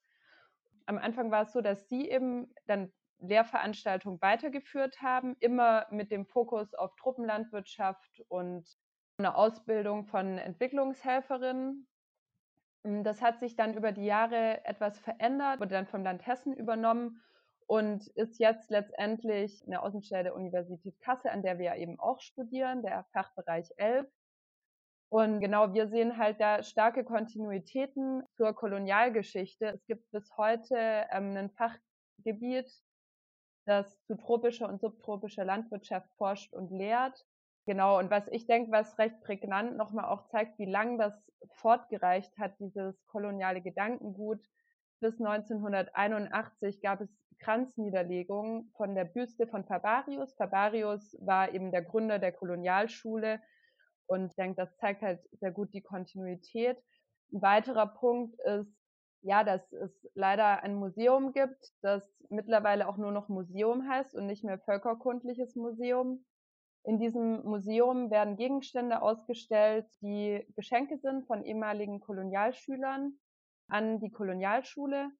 Am 0.86 0.96
Anfang 0.96 1.30
war 1.30 1.42
es 1.42 1.52
so, 1.52 1.60
dass 1.60 1.88
sie 1.88 2.08
eben 2.08 2.54
dann 2.66 2.92
Lehrveranstaltungen 3.20 4.22
weitergeführt 4.22 5.02
haben, 5.02 5.36
immer 5.40 5.86
mit 5.90 6.10
dem 6.10 6.24
Fokus 6.24 6.72
auf 6.74 6.94
Truppenlandwirtschaft 6.96 8.22
und 8.28 8.66
eine 9.18 9.34
Ausbildung 9.34 10.04
von 10.06 10.38
Entwicklungshelferinnen. 10.38 11.88
Das 12.84 13.20
hat 13.20 13.40
sich 13.40 13.56
dann 13.56 13.74
über 13.74 13.92
die 13.92 14.06
Jahre 14.06 14.64
etwas 14.64 14.98
verändert, 14.98 15.60
wurde 15.60 15.74
dann 15.74 15.86
vom 15.86 16.04
Land 16.04 16.26
Hessen 16.26 16.54
übernommen 16.54 17.20
und 17.66 18.06
ist 18.06 18.38
jetzt 18.38 18.70
letztendlich 18.70 19.62
eine 19.66 19.82
Außenstelle 19.82 20.24
der 20.24 20.34
Universität 20.34 20.98
Kassel, 21.00 21.30
an 21.30 21.42
der 21.42 21.58
wir 21.58 21.74
eben 21.74 21.98
auch 22.00 22.20
studieren, 22.20 22.82
der 22.82 23.04
Fachbereich 23.12 23.68
11. 23.76 24.06
Und 25.10 25.40
genau, 25.40 25.72
wir 25.72 25.88
sehen 25.88 26.18
halt 26.18 26.38
da 26.38 26.62
starke 26.62 27.02
Kontinuitäten 27.02 28.22
zur 28.36 28.52
Kolonialgeschichte. 28.52 29.66
Es 29.66 29.86
gibt 29.86 30.10
bis 30.10 30.30
heute 30.36 31.06
ähm, 31.10 31.34
ein 31.34 31.50
Fachgebiet, 31.50 32.70
das 33.64 34.02
zu 34.04 34.16
tropischer 34.16 34.68
und 34.68 34.80
subtropischer 34.80 35.44
Landwirtschaft 35.44 36.08
forscht 36.18 36.52
und 36.52 36.70
lehrt. 36.70 37.24
Genau, 37.64 37.98
und 37.98 38.10
was 38.10 38.28
ich 38.28 38.46
denke, 38.46 38.70
was 38.70 38.98
recht 38.98 39.20
prägnant 39.22 39.76
nochmal 39.76 40.06
auch 40.06 40.26
zeigt, 40.28 40.58
wie 40.58 40.70
lang 40.70 40.98
das 40.98 41.14
fortgereicht 41.54 42.36
hat, 42.38 42.58
dieses 42.58 43.02
koloniale 43.06 43.62
Gedankengut. 43.62 44.40
Bis 45.00 45.18
1981 45.20 46.82
gab 46.82 47.00
es 47.00 47.10
Kranzniederlegungen 47.38 48.72
von 48.76 48.94
der 48.94 49.04
Büste 49.04 49.46
von 49.46 49.64
Fabarius. 49.64 50.34
Fabarius 50.34 51.16
war 51.20 51.54
eben 51.54 51.70
der 51.70 51.82
Gründer 51.82 52.18
der 52.18 52.32
Kolonialschule 52.32 53.40
und 54.08 54.26
ich 54.26 54.34
denke, 54.34 54.56
das 54.56 54.76
zeigt 54.78 55.02
halt 55.02 55.20
sehr 55.32 55.52
gut 55.52 55.72
die 55.72 55.82
Kontinuität. 55.82 56.78
Ein 57.32 57.42
weiterer 57.42 57.86
Punkt 57.86 58.38
ist, 58.40 58.74
ja, 59.22 59.44
dass 59.44 59.72
es 59.72 60.08
leider 60.14 60.62
ein 60.62 60.74
Museum 60.74 61.32
gibt, 61.32 61.72
das 61.82 62.02
mittlerweile 62.30 62.88
auch 62.88 62.96
nur 62.96 63.12
noch 63.12 63.28
Museum 63.28 63.88
heißt 63.88 64.14
und 64.14 64.26
nicht 64.26 64.44
mehr 64.44 64.58
völkerkundliches 64.58 65.56
Museum. 65.56 66.24
In 66.84 66.98
diesem 66.98 67.42
Museum 67.42 68.10
werden 68.10 68.36
Gegenstände 68.36 69.02
ausgestellt, 69.02 69.86
die 70.00 70.46
Geschenke 70.56 70.98
sind 70.98 71.26
von 71.26 71.44
ehemaligen 71.44 72.00
Kolonialschülern 72.00 73.18
an 73.68 74.00
die 74.00 74.10
Kolonialschule. 74.10 75.10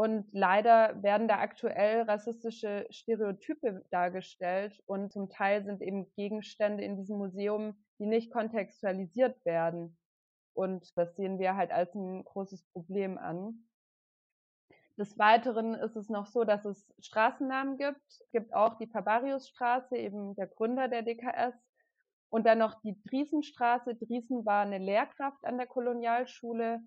Und 0.00 0.24
leider 0.32 1.02
werden 1.02 1.28
da 1.28 1.40
aktuell 1.40 2.00
rassistische 2.04 2.86
Stereotype 2.88 3.84
dargestellt 3.90 4.82
und 4.86 5.12
zum 5.12 5.28
Teil 5.28 5.62
sind 5.62 5.82
eben 5.82 6.10
Gegenstände 6.14 6.82
in 6.82 6.96
diesem 6.96 7.18
Museum, 7.18 7.76
die 7.98 8.06
nicht 8.06 8.32
kontextualisiert 8.32 9.44
werden. 9.44 9.98
Und 10.54 10.96
das 10.96 11.16
sehen 11.16 11.38
wir 11.38 11.54
halt 11.54 11.70
als 11.70 11.94
ein 11.94 12.24
großes 12.24 12.64
Problem 12.72 13.18
an. 13.18 13.68
Des 14.96 15.18
Weiteren 15.18 15.74
ist 15.74 15.96
es 15.96 16.08
noch 16.08 16.24
so, 16.24 16.44
dass 16.44 16.64
es 16.64 16.90
Straßennamen 17.00 17.76
gibt. 17.76 18.00
Es 18.08 18.30
gibt 18.32 18.54
auch 18.54 18.78
die 18.78 18.86
Fabariusstraße, 18.86 19.98
eben 19.98 20.34
der 20.34 20.46
Gründer 20.46 20.88
der 20.88 21.02
DKS. 21.02 21.54
Und 22.30 22.46
dann 22.46 22.56
noch 22.56 22.80
die 22.80 22.98
Driesenstraße. 23.02 23.96
Driesen 23.96 24.46
war 24.46 24.62
eine 24.62 24.78
Lehrkraft 24.78 25.44
an 25.44 25.58
der 25.58 25.66
Kolonialschule. 25.66 26.80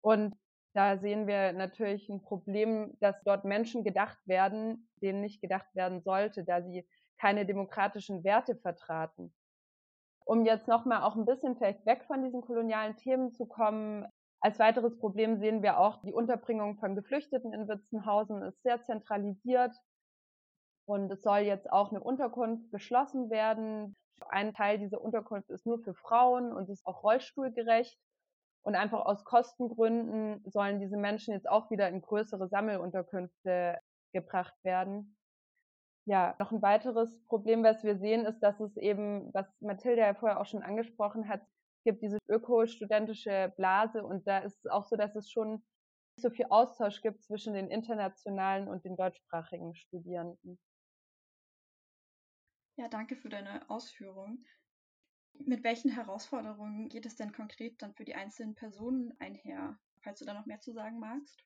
Und 0.00 0.36
da 0.76 0.98
sehen 0.98 1.26
wir 1.26 1.54
natürlich 1.54 2.08
ein 2.10 2.20
Problem, 2.20 2.96
dass 3.00 3.22
dort 3.22 3.46
Menschen 3.46 3.82
gedacht 3.82 4.18
werden, 4.26 4.90
denen 5.00 5.22
nicht 5.22 5.40
gedacht 5.40 5.74
werden 5.74 6.02
sollte, 6.02 6.44
da 6.44 6.62
sie 6.62 6.86
keine 7.18 7.46
demokratischen 7.46 8.24
Werte 8.24 8.56
vertraten. 8.56 9.34
Um 10.26 10.44
jetzt 10.44 10.68
nochmal 10.68 11.02
auch 11.02 11.16
ein 11.16 11.24
bisschen 11.24 11.56
vielleicht 11.56 11.86
weg 11.86 12.04
von 12.04 12.22
diesen 12.22 12.42
kolonialen 12.42 12.94
Themen 12.96 13.32
zu 13.32 13.46
kommen, 13.46 14.04
als 14.40 14.58
weiteres 14.58 14.98
Problem 14.98 15.38
sehen 15.38 15.62
wir 15.62 15.78
auch, 15.78 16.02
die 16.02 16.12
Unterbringung 16.12 16.76
von 16.76 16.94
Geflüchteten 16.94 17.54
in 17.54 17.68
Witzenhausen 17.68 18.42
ist 18.42 18.62
sehr 18.62 18.82
zentralisiert. 18.84 19.74
Und 20.84 21.10
es 21.10 21.22
soll 21.22 21.38
jetzt 21.38 21.72
auch 21.72 21.90
eine 21.90 22.02
Unterkunft 22.02 22.70
geschlossen 22.70 23.30
werden. 23.30 23.96
Ein 24.28 24.52
Teil 24.52 24.78
dieser 24.78 25.00
Unterkunft 25.00 25.48
ist 25.48 25.64
nur 25.64 25.78
für 25.78 25.94
Frauen 25.94 26.52
und 26.52 26.68
ist 26.68 26.86
auch 26.86 27.02
rollstuhlgerecht. 27.02 27.98
Und 28.66 28.74
einfach 28.74 29.06
aus 29.06 29.24
Kostengründen 29.24 30.42
sollen 30.50 30.80
diese 30.80 30.96
Menschen 30.96 31.32
jetzt 31.32 31.48
auch 31.48 31.70
wieder 31.70 31.88
in 31.88 32.00
größere 32.00 32.48
Sammelunterkünfte 32.48 33.78
gebracht 34.12 34.56
werden. 34.64 35.16
Ja, 36.04 36.34
noch 36.40 36.50
ein 36.50 36.62
weiteres 36.62 37.16
Problem, 37.26 37.62
was 37.62 37.84
wir 37.84 37.96
sehen, 37.96 38.26
ist, 38.26 38.40
dass 38.40 38.58
es 38.58 38.76
eben, 38.76 39.32
was 39.32 39.46
Mathilde 39.60 40.02
ja 40.02 40.14
vorher 40.14 40.40
auch 40.40 40.46
schon 40.46 40.64
angesprochen 40.64 41.28
hat, 41.28 41.42
gibt 41.84 42.02
diese 42.02 42.18
ökostudentische 42.26 43.52
Blase 43.56 44.04
und 44.04 44.26
da 44.26 44.38
ist 44.38 44.58
es 44.64 44.66
auch 44.66 44.84
so, 44.84 44.96
dass 44.96 45.14
es 45.14 45.30
schon 45.30 45.52
nicht 45.52 46.22
so 46.22 46.30
viel 46.30 46.46
Austausch 46.48 47.02
gibt 47.02 47.22
zwischen 47.22 47.54
den 47.54 47.70
internationalen 47.70 48.66
und 48.66 48.84
den 48.84 48.96
deutschsprachigen 48.96 49.76
Studierenden. 49.76 50.58
Ja, 52.78 52.88
danke 52.88 53.14
für 53.14 53.28
deine 53.28 53.70
Ausführung. 53.70 54.44
Mit 55.44 55.64
welchen 55.64 55.90
Herausforderungen 55.90 56.88
geht 56.88 57.06
es 57.06 57.16
denn 57.16 57.32
konkret 57.32 57.82
dann 57.82 57.94
für 57.94 58.04
die 58.04 58.14
einzelnen 58.14 58.54
Personen 58.54 59.14
einher, 59.20 59.78
falls 60.00 60.18
du 60.18 60.24
da 60.24 60.34
noch 60.34 60.46
mehr 60.46 60.60
zu 60.60 60.72
sagen 60.72 60.98
magst? 60.98 61.44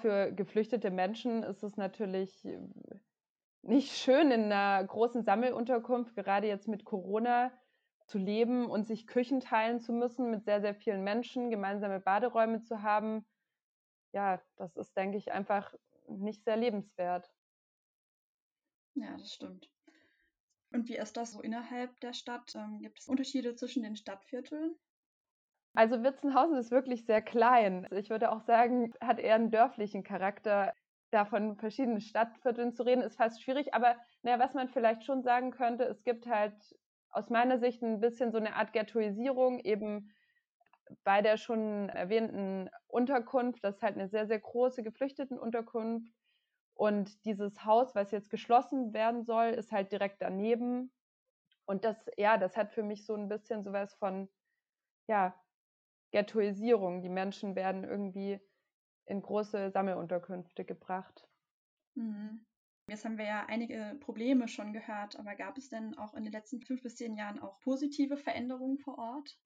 Für 0.00 0.32
geflüchtete 0.32 0.90
Menschen 0.90 1.42
ist 1.42 1.62
es 1.62 1.76
natürlich 1.76 2.44
äh, 2.44 2.60
nicht 3.62 3.96
schön, 3.96 4.30
in 4.30 4.44
einer 4.52 4.84
großen 4.84 5.22
Sammelunterkunft, 5.24 6.14
gerade 6.14 6.46
jetzt 6.46 6.68
mit 6.68 6.84
Corona, 6.84 7.52
zu 8.06 8.18
leben 8.18 8.70
und 8.70 8.86
sich 8.86 9.06
Küchen 9.06 9.40
teilen 9.40 9.80
zu 9.80 9.92
müssen 9.92 10.30
mit 10.30 10.44
sehr, 10.44 10.62
sehr 10.62 10.74
vielen 10.74 11.04
Menschen, 11.04 11.50
gemeinsame 11.50 12.00
Baderäume 12.00 12.62
zu 12.62 12.82
haben, 12.82 13.26
ja, 14.12 14.40
das 14.56 14.76
ist, 14.76 14.96
denke 14.96 15.18
ich, 15.18 15.32
einfach 15.32 15.74
nicht 16.08 16.44
sehr 16.44 16.56
lebenswert. 16.56 17.30
Ja, 18.94 19.16
das 19.16 19.34
stimmt. 19.34 19.70
Und 20.70 20.88
wie 20.88 20.96
ist 20.96 21.16
das 21.16 21.32
so 21.32 21.40
innerhalb 21.40 21.98
der 22.00 22.12
Stadt? 22.12 22.54
Ähm, 22.54 22.80
gibt 22.80 23.00
es 23.00 23.08
Unterschiede 23.08 23.54
zwischen 23.54 23.82
den 23.82 23.96
Stadtvierteln? 23.96 24.76
Also 25.74 26.02
Witzenhausen 26.02 26.56
ist 26.58 26.70
wirklich 26.70 27.06
sehr 27.06 27.22
klein. 27.22 27.86
Ich 27.92 28.10
würde 28.10 28.32
auch 28.32 28.40
sagen, 28.40 28.92
hat 29.00 29.18
eher 29.18 29.36
einen 29.36 29.50
dörflichen 29.50 30.02
Charakter. 30.02 30.72
Da 31.10 31.24
von 31.24 31.56
verschiedenen 31.56 32.00
Stadtvierteln 32.00 32.74
zu 32.74 32.82
reden, 32.82 33.00
ist 33.02 33.16
fast 33.16 33.42
schwierig. 33.42 33.72
Aber 33.72 33.96
naja, 34.22 34.38
was 34.38 34.54
man 34.54 34.68
vielleicht 34.68 35.04
schon 35.04 35.22
sagen 35.22 35.52
könnte, 35.52 35.84
es 35.84 36.02
gibt 36.02 36.26
halt 36.26 36.54
aus 37.10 37.30
meiner 37.30 37.58
Sicht 37.58 37.82
ein 37.82 38.00
bisschen 38.00 38.30
so 38.30 38.38
eine 38.38 38.56
Art 38.56 38.72
Ghettoisierung 38.72 39.60
eben 39.60 40.10
bei 41.04 41.22
der 41.22 41.36
schon 41.36 41.88
erwähnten 41.88 42.68
Unterkunft. 42.86 43.62
Das 43.64 43.76
ist 43.76 43.82
halt 43.82 43.94
eine 43.94 44.08
sehr, 44.08 44.26
sehr 44.26 44.40
große 44.40 44.82
Geflüchtetenunterkunft. 44.82 46.12
Und 46.78 47.24
dieses 47.24 47.64
Haus, 47.64 47.96
was 47.96 48.12
jetzt 48.12 48.30
geschlossen 48.30 48.92
werden 48.92 49.24
soll, 49.24 49.48
ist 49.48 49.72
halt 49.72 49.90
direkt 49.90 50.22
daneben. 50.22 50.92
Und 51.66 51.84
das, 51.84 51.96
ja, 52.16 52.38
das 52.38 52.56
hat 52.56 52.72
für 52.72 52.84
mich 52.84 53.04
so 53.04 53.16
ein 53.16 53.28
bisschen 53.28 53.64
sowas 53.64 53.94
von, 53.96 54.28
ja, 55.08 55.34
Ghettoisierung. 56.12 57.02
Die 57.02 57.08
Menschen 57.08 57.56
werden 57.56 57.82
irgendwie 57.82 58.40
in 59.06 59.20
große 59.22 59.72
Sammelunterkünfte 59.72 60.64
gebracht. 60.64 61.26
Mhm. 61.96 62.46
Jetzt 62.88 63.04
haben 63.04 63.18
wir 63.18 63.26
ja 63.26 63.46
einige 63.46 63.98
Probleme 64.00 64.46
schon 64.46 64.72
gehört, 64.72 65.18
aber 65.18 65.34
gab 65.34 65.58
es 65.58 65.68
denn 65.70 65.98
auch 65.98 66.14
in 66.14 66.22
den 66.22 66.32
letzten 66.32 66.60
fünf 66.60 66.82
bis 66.82 66.94
zehn 66.94 67.16
Jahren 67.16 67.40
auch 67.40 67.58
positive 67.58 68.16
Veränderungen 68.16 68.78
vor 68.78 68.98
Ort? 68.98 69.36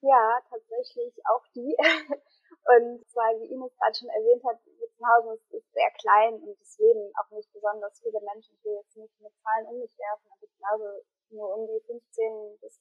Ja, 0.00 0.40
tatsächlich 0.48 1.14
auch 1.26 1.46
die. 1.56 1.76
und 2.64 3.08
zwar, 3.10 3.34
wie 3.40 3.50
Ines 3.52 3.74
gerade 3.76 3.94
schon 3.94 4.08
erwähnt 4.08 4.44
hat, 4.44 4.58
Witzenhausen 4.66 5.34
ist, 5.34 5.52
ist 5.52 5.72
sehr 5.72 5.90
klein 5.98 6.34
und 6.34 6.60
es 6.60 6.78
leben 6.78 7.12
auch 7.18 7.30
nicht 7.30 7.52
besonders 7.52 7.98
viele 8.00 8.20
Menschen. 8.20 8.54
Ich 8.56 8.64
will 8.64 8.74
jetzt 8.74 8.96
nicht 8.96 9.20
mit 9.20 9.32
Zahlen 9.42 9.66
um 9.66 9.78
mich 9.78 9.96
werfen, 9.98 10.30
aber 10.30 10.42
ich 10.42 10.56
glaube, 10.56 11.04
nur 11.30 11.56
um 11.56 11.66
die 11.66 11.80
15 11.80 12.58
bis 12.60 12.80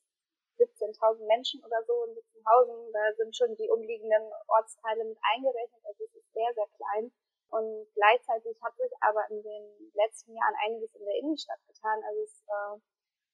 17.000 0.60 1.26
Menschen 1.26 1.64
oder 1.66 1.82
so 1.86 2.06
in 2.06 2.16
Witzenhausen. 2.16 2.92
Da 2.94 3.14
sind 3.18 3.36
schon 3.36 3.56
die 3.56 3.70
umliegenden 3.70 4.30
Ortsteile 4.48 5.06
mit 5.06 5.18
eingerechnet. 5.34 5.82
Also 5.86 6.04
es 6.04 6.16
ist 6.16 6.34
sehr, 6.34 6.54
sehr 6.54 6.68
klein. 6.78 7.12
Und 7.50 7.88
gleichzeitig 7.96 8.56
hat 8.62 8.78
sich 8.78 8.92
aber 9.02 9.28
in 9.30 9.42
den 9.42 9.92
letzten 9.94 10.36
Jahren 10.36 10.56
einiges 10.64 10.94
in 10.96 11.06
der 11.06 11.18
Innenstadt 11.18 11.60
getan. 11.68 12.00
Also 12.08 12.22
es 12.22 12.44
äh, 12.48 12.80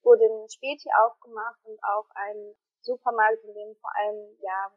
wurde 0.03 0.25
ein 0.25 0.49
Späti 0.49 0.89
aufgemacht 1.03 1.59
und 1.65 1.77
auch 1.83 2.07
ein 2.15 2.55
Supermarkt, 2.81 3.43
in 3.43 3.53
dem 3.53 3.75
vor 3.75 3.91
allem 3.95 4.37
ja 4.39 4.71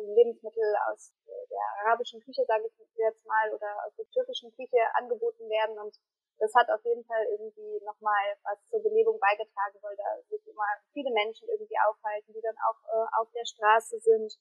Lebensmittel 0.00 0.74
aus 0.88 1.12
der 1.26 1.84
arabischen 1.84 2.20
Küche, 2.20 2.44
sage 2.46 2.66
ich 2.66 2.74
jetzt 2.96 3.24
mal, 3.26 3.52
oder 3.52 3.84
aus 3.86 3.94
der 3.96 4.08
türkischen 4.10 4.50
Küche 4.52 4.80
angeboten 4.94 5.48
werden. 5.48 5.78
Und 5.78 5.96
das 6.38 6.54
hat 6.54 6.70
auf 6.70 6.84
jeden 6.84 7.04
Fall 7.04 7.24
irgendwie 7.30 7.80
nochmal 7.84 8.36
was 8.42 8.58
zur 8.68 8.82
Belebung 8.82 9.18
beigetragen, 9.20 9.78
weil 9.82 9.96
da 9.96 10.22
sich 10.28 10.46
immer 10.46 10.66
viele 10.92 11.12
Menschen 11.12 11.48
irgendwie 11.48 11.78
aufhalten, 11.86 12.32
die 12.32 12.40
dann 12.40 12.56
auch 12.68 12.80
äh, 12.88 13.06
auf 13.20 13.30
der 13.32 13.44
Straße 13.44 14.00
sind. 14.00 14.38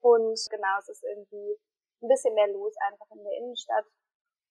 Und 0.00 0.38
genau, 0.50 0.78
es 0.78 0.88
ist 0.88 1.04
irgendwie 1.04 1.58
ein 2.02 2.08
bisschen 2.08 2.34
mehr 2.34 2.48
los 2.48 2.74
einfach 2.88 3.10
in 3.10 3.24
der 3.24 3.36
Innenstadt. 3.36 3.86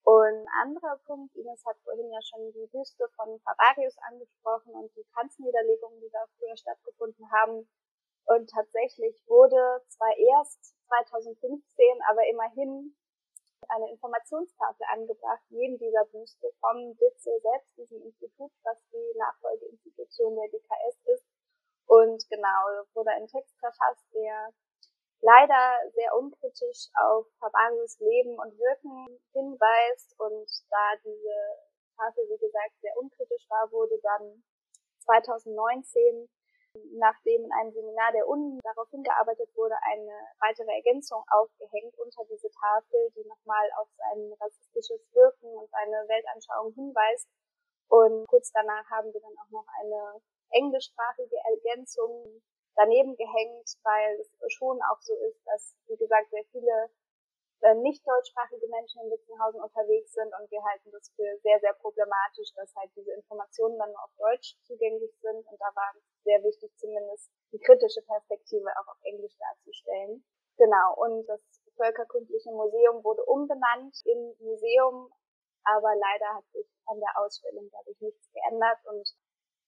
Und 0.04 0.26
ein 0.26 0.48
anderer 0.62 0.98
Punkt, 1.06 1.36
Ines 1.36 1.64
hat 1.66 1.78
vorhin 1.84 2.12
ja 2.12 2.20
schon 2.22 2.52
die 2.52 2.68
Büste 2.72 3.08
von 3.16 3.40
Fabarius 3.42 3.98
angesprochen 4.10 4.74
und 4.74 4.96
die 4.96 5.06
Kranzniederlegungen, 5.14 6.00
die 6.00 6.10
da 6.10 6.26
früher 6.38 6.56
stattgefunden 6.56 7.30
haben. 7.32 7.70
Und 8.30 8.48
tatsächlich 8.52 9.18
wurde 9.26 9.82
zwar 9.88 10.16
erst 10.16 10.76
2015, 10.86 11.66
aber 12.10 12.22
immerhin 12.30 12.96
eine 13.70 13.90
Informationstafel 13.90 14.86
angebracht, 14.94 15.42
neben 15.50 15.80
dieser 15.80 16.06
Büste 16.06 16.54
vom 16.60 16.96
DITZE 16.98 17.40
selbst, 17.42 17.76
diesem 17.78 18.04
Institut, 18.04 18.52
was 18.64 18.78
die 18.94 19.18
Nachfolgeinstitution 19.18 20.36
der 20.36 20.48
DKS 20.50 20.98
ist. 21.06 21.26
Und 21.88 22.22
genau, 22.30 22.86
wurde 22.94 23.10
ein 23.12 23.26
Text 23.26 23.58
verfasst, 23.58 24.06
der 24.14 24.54
leider 25.22 25.92
sehr 25.96 26.16
unkritisch 26.16 26.86
auf 27.02 27.26
Fabarius 27.40 27.98
Leben 27.98 28.38
und 28.38 28.54
Wirken 28.60 29.20
hinweist. 29.34 30.14
Und 30.20 30.48
da 30.70 30.96
diese 31.04 31.38
Tafel, 31.98 32.30
wie 32.30 32.38
gesagt, 32.38 32.78
sehr 32.82 32.96
unkritisch 32.96 33.50
war, 33.50 33.72
wurde 33.72 34.00
dann 34.04 34.44
2019 35.00 36.30
nachdem 36.98 37.46
in 37.46 37.52
einem 37.52 37.72
Seminar 37.72 38.12
der 38.12 38.28
Uni 38.28 38.60
darauf 38.64 38.90
hingearbeitet 38.90 39.50
wurde, 39.56 39.76
eine 39.82 40.16
weitere 40.40 40.72
Ergänzung 40.76 41.24
aufgehängt 41.32 41.98
unter 41.98 42.24
diese 42.26 42.50
Tafel, 42.50 43.12
die 43.16 43.28
nochmal 43.28 43.70
auf 43.78 43.88
sein 43.98 44.34
rassistisches 44.40 45.02
Wirken 45.14 45.48
und 45.56 45.70
seine 45.70 46.08
Weltanschauung 46.08 46.74
hinweist. 46.74 47.28
Und 47.90 48.28
kurz 48.28 48.52
danach 48.52 48.86
haben 48.90 49.12
wir 49.14 49.22
dann 49.22 49.38
auch 49.38 49.50
noch 49.50 49.66
eine 49.82 50.22
englischsprachige 50.52 51.38
Ergänzung 51.50 52.42
daneben 52.76 53.16
gehängt, 53.16 53.68
weil 53.84 54.20
es 54.20 54.30
schon 54.54 54.80
auch 54.92 55.02
so 55.02 55.14
ist, 55.28 55.42
dass, 55.46 55.76
wie 55.88 55.98
gesagt, 55.98 56.30
sehr 56.30 56.46
viele 56.52 56.90
äh, 57.62 57.76
nicht 57.76 58.08
deutschsprachige 58.08 58.68
Menschen 58.68 59.02
in 59.04 59.12
Witzenhausen 59.12 59.62
unterwegs 59.62 60.14
sind 60.14 60.32
und 60.40 60.50
wir 60.50 60.64
halten 60.64 60.92
das 60.92 61.12
für 61.16 61.28
sehr, 61.44 61.60
sehr 61.60 61.74
problematisch, 61.74 62.54
dass 62.56 62.76
halt 62.76 62.92
diese 62.96 63.12
Informationen 63.12 63.78
dann 63.78 63.92
nur 63.92 64.04
auf 64.04 64.16
Deutsch 64.18 64.56
zugänglich 64.64 65.12
sind. 65.22 65.46
Und 65.46 65.60
da 65.60 65.70
war 65.76 65.92
es 65.96 66.04
sehr 66.24 66.44
wichtig, 66.44 66.72
zumindest 66.78 67.30
die 67.52 67.60
kritische 67.60 68.02
Perspektive 68.02 68.70
auch 68.80 68.88
auf 68.88 69.02
Englisch 69.04 69.36
darzustellen. 69.38 70.24
Genau, 70.58 70.96
und 70.98 71.28
das 71.28 71.42
Völkerkundliche 71.76 72.52
Museum 72.52 73.04
wurde 73.04 73.24
umbenannt 73.24 73.96
in 74.04 74.36
Museum, 74.40 75.12
aber 75.64 75.96
leider 75.96 76.36
hat 76.36 76.46
sich 76.52 76.68
an 76.88 77.00
der 77.00 77.18
Ausstellung 77.18 77.70
dadurch 77.72 78.00
nichts 78.02 78.30
geändert. 78.32 78.80
Und 78.86 79.08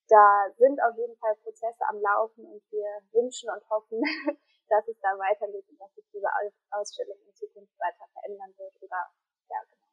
da 0.08 0.52
sind 0.58 0.82
auf 0.84 0.98
jeden 0.98 1.16
Fall 1.18 1.36
Prozesse 1.44 1.84
am 1.88 2.02
Laufen 2.02 2.46
und 2.46 2.62
wir 2.72 2.88
wünschen 3.14 3.50
und 3.50 3.70
hoffen, 3.70 4.02
dass 4.72 4.88
es 4.88 4.98
da 5.02 5.10
weitergeht 5.20 5.68
und 5.70 5.80
dass 5.80 5.94
sich 5.96 6.06
diese 6.14 6.28
Ausstellung 6.72 7.18
in 7.28 7.36
Zukunft 7.36 7.78
weiter 7.78 8.08
verändern 8.14 8.54
wird 8.58 8.74
oder 8.82 9.12
ja 9.50 9.58
genau 9.70 9.88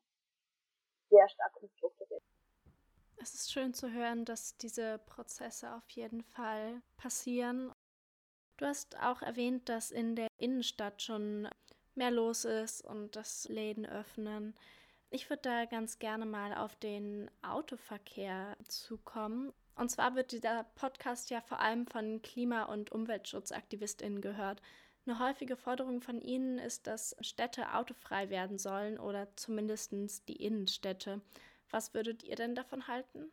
sehr 1.10 1.28
stark 1.28 1.56
umstrukturiert. 1.60 2.22
Es 3.16 3.34
ist 3.34 3.52
schön 3.52 3.74
zu 3.74 3.90
hören, 3.90 4.24
dass 4.24 4.56
diese 4.56 4.98
Prozesse 4.98 5.74
auf 5.74 5.88
jeden 5.90 6.22
Fall 6.22 6.80
passieren. 6.96 7.74
Du 8.56 8.66
hast 8.66 8.96
auch 9.00 9.22
erwähnt, 9.22 9.68
dass 9.68 9.90
in 9.90 10.14
der 10.14 10.28
Innenstadt 10.36 11.02
schon 11.02 11.48
mehr 11.94 12.12
los 12.12 12.44
ist 12.44 12.84
und 12.84 13.16
dass 13.16 13.48
Läden 13.48 13.84
öffnen. 13.84 14.54
Ich 15.10 15.28
würde 15.30 15.42
da 15.42 15.64
ganz 15.64 15.98
gerne 15.98 16.26
mal 16.26 16.54
auf 16.54 16.76
den 16.76 17.30
Autoverkehr 17.42 18.56
zukommen. 18.68 19.52
Und 19.78 19.90
zwar 19.90 20.16
wird 20.16 20.32
dieser 20.32 20.64
Podcast 20.74 21.30
ja 21.30 21.40
vor 21.40 21.60
allem 21.60 21.86
von 21.86 22.20
Klima- 22.20 22.64
und 22.64 22.90
Umweltschutzaktivistinnen 22.90 24.20
gehört. 24.20 24.60
Eine 25.06 25.20
häufige 25.20 25.56
Forderung 25.56 26.00
von 26.00 26.20
ihnen 26.20 26.58
ist, 26.58 26.88
dass 26.88 27.16
Städte 27.20 27.72
autofrei 27.74 28.28
werden 28.28 28.58
sollen 28.58 28.98
oder 28.98 29.28
zumindest 29.36 29.92
die 30.28 30.44
Innenstädte. 30.44 31.20
Was 31.70 31.94
würdet 31.94 32.24
ihr 32.24 32.34
denn 32.34 32.56
davon 32.56 32.88
halten? 32.88 33.30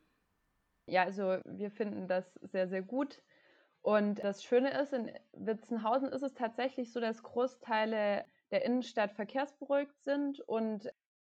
Ja, 0.86 1.02
also 1.04 1.40
wir 1.46 1.72
finden 1.72 2.08
das 2.08 2.32
sehr, 2.44 2.68
sehr 2.68 2.84
gut. 2.84 3.24
Und 3.82 4.24
das 4.24 4.44
Schöne 4.44 4.80
ist, 4.80 4.94
in 4.94 5.12
Witzenhausen 5.34 6.10
ist 6.10 6.22
es 6.22 6.36
tatsächlich 6.36 6.94
so, 6.94 7.00
dass 7.00 7.24
Großteile 7.24 8.24
der 8.52 8.64
Innenstadt 8.64 9.14
verkehrsberuhigt 9.14 10.00
sind 10.04 10.42
und 10.42 10.92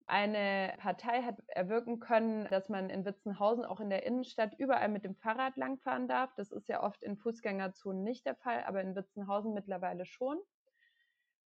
eine 0.10 0.74
Partei 0.80 1.22
hat 1.22 1.38
erwirken 1.48 2.00
können, 2.00 2.48
dass 2.50 2.68
man 2.68 2.90
in 2.90 3.06
Witzenhausen 3.06 3.64
auch 3.64 3.80
in 3.80 3.90
der 3.90 4.06
Innenstadt 4.06 4.54
überall 4.58 4.90
mit 4.90 5.04
dem 5.04 5.16
Fahrrad 5.16 5.56
langfahren 5.56 6.08
darf. 6.08 6.34
Das 6.36 6.52
ist 6.52 6.68
ja 6.68 6.82
oft 6.84 7.04
in 7.04 7.16
Fußgängerzonen 7.16 8.04
nicht 8.04 8.26
der 8.26 8.36
Fall, 8.36 8.64
aber 8.64 8.82
in 8.82 8.96
Witzenhausen 8.96 9.54
mittlerweile 9.54 10.06
schon. 10.06 10.40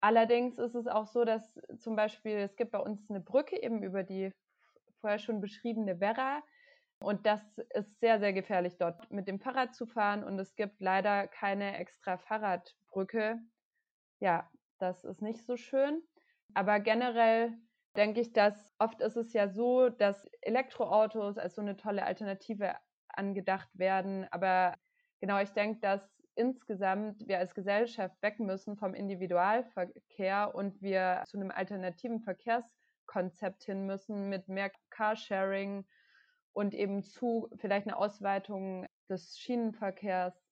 Allerdings 0.02 0.58
ist 0.58 0.76
es 0.76 0.88
auch 0.88 1.08
so, 1.08 1.26
dass 1.26 1.60
zum 1.78 1.95
Beispiel 1.95 2.38
es 2.38 2.56
gibt 2.56 2.72
bei 2.72 2.80
uns 2.80 3.10
eine 3.10 3.22
Brücke 3.22 3.62
eben 3.62 3.84
über 3.84 4.04
die 4.04 4.34
vorher 5.02 5.19
schon 5.19 5.41
beschriebene 5.41 6.00
Werra. 6.00 6.43
Und 7.02 7.26
das 7.26 7.58
ist 7.74 8.00
sehr, 8.00 8.19
sehr 8.19 8.34
gefährlich, 8.34 8.78
dort 8.78 9.10
mit 9.10 9.28
dem 9.28 9.39
Fahrrad 9.39 9.74
zu 9.74 9.86
fahren. 9.86 10.24
Und 10.24 10.38
es 10.38 10.56
gibt 10.56 10.82
leider 10.82 11.28
keine 11.28 11.78
extra 11.78 12.17
Fahrradbrücke. 12.17 13.39
Ja, 14.19 14.50
das 14.80 15.06
ist 15.06 15.22
nicht 15.22 15.45
so 15.45 15.56
schön. 15.56 16.02
Aber 16.54 16.80
generell 16.80 17.58
denke 17.95 18.21
ich, 18.21 18.34
dass 18.34 18.73
oft 18.80 19.02
ist 19.02 19.15
es 19.17 19.34
ja 19.34 19.47
so, 19.49 19.89
dass 19.89 20.25
Elektroautos 20.41 21.38
als 21.38 21.56
so 21.56 21.62
eine 21.62 21.75
tolle 21.75 22.06
Alternative 22.06 22.75
angedacht 23.10 23.69
werden. 23.73 24.28
Aber 24.32 24.75
genau, 25.19 25.39
ich 25.39 25.52
denke, 25.52 25.80
dass 25.82 26.21
insgesamt 26.36 27.28
wir 27.28 27.39
als 27.39 27.54
Gesellschaft 27.54 28.21
weg 28.21 28.39
müssen 28.39 28.78
vom 28.78 28.93
Individualverkehr 28.93 30.56
und 30.56 30.82
wir 30.82 31.23
zu 31.25 31.38
einem 31.38 31.52
alternativen 31.52 32.21
Verkehrskonzept 32.21 33.63
hin 33.63 33.86
müssen 33.86 34.30
mit 34.30 34.47
mehr 34.47 34.71
Carsharing 34.89 35.86
und 36.54 36.73
eben 36.73 37.04
zu 37.04 37.49
vielleicht 37.58 37.88
eine 37.88 37.97
Ausweitung 37.97 38.86
des 39.10 39.38
Schienenverkehrs 39.38 40.48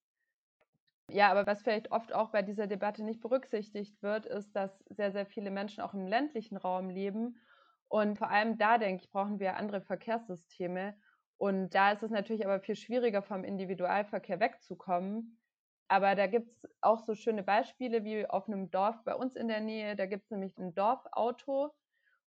ja, 1.10 1.30
aber 1.30 1.46
was 1.46 1.62
vielleicht 1.62 1.90
oft 1.90 2.14
auch 2.14 2.30
bei 2.30 2.42
dieser 2.42 2.66
Debatte 2.66 3.02
nicht 3.02 3.20
berücksichtigt 3.20 4.02
wird, 4.02 4.26
ist, 4.26 4.54
dass 4.54 4.84
sehr, 4.90 5.10
sehr 5.12 5.26
viele 5.26 5.50
Menschen 5.50 5.82
auch 5.82 5.94
im 5.94 6.06
ländlichen 6.06 6.56
Raum 6.56 6.90
leben. 6.90 7.40
Und 7.88 8.18
vor 8.18 8.30
allem 8.30 8.58
da, 8.58 8.76
denke 8.78 9.04
ich, 9.04 9.10
brauchen 9.10 9.40
wir 9.40 9.56
andere 9.56 9.80
Verkehrssysteme. 9.80 10.94
Und 11.38 11.70
da 11.74 11.92
ist 11.92 12.02
es 12.02 12.10
natürlich 12.10 12.44
aber 12.44 12.60
viel 12.60 12.76
schwieriger, 12.76 13.22
vom 13.22 13.44
Individualverkehr 13.44 14.40
wegzukommen. 14.40 15.40
Aber 15.88 16.14
da 16.14 16.26
gibt 16.26 16.50
es 16.52 16.68
auch 16.82 17.00
so 17.00 17.14
schöne 17.14 17.42
Beispiele 17.42 18.04
wie 18.04 18.26
auf 18.26 18.46
einem 18.46 18.70
Dorf 18.70 19.02
bei 19.04 19.14
uns 19.14 19.36
in 19.36 19.48
der 19.48 19.60
Nähe. 19.60 19.96
Da 19.96 20.04
gibt 20.04 20.24
es 20.24 20.30
nämlich 20.30 20.58
ein 20.58 20.74
Dorfauto 20.74 21.74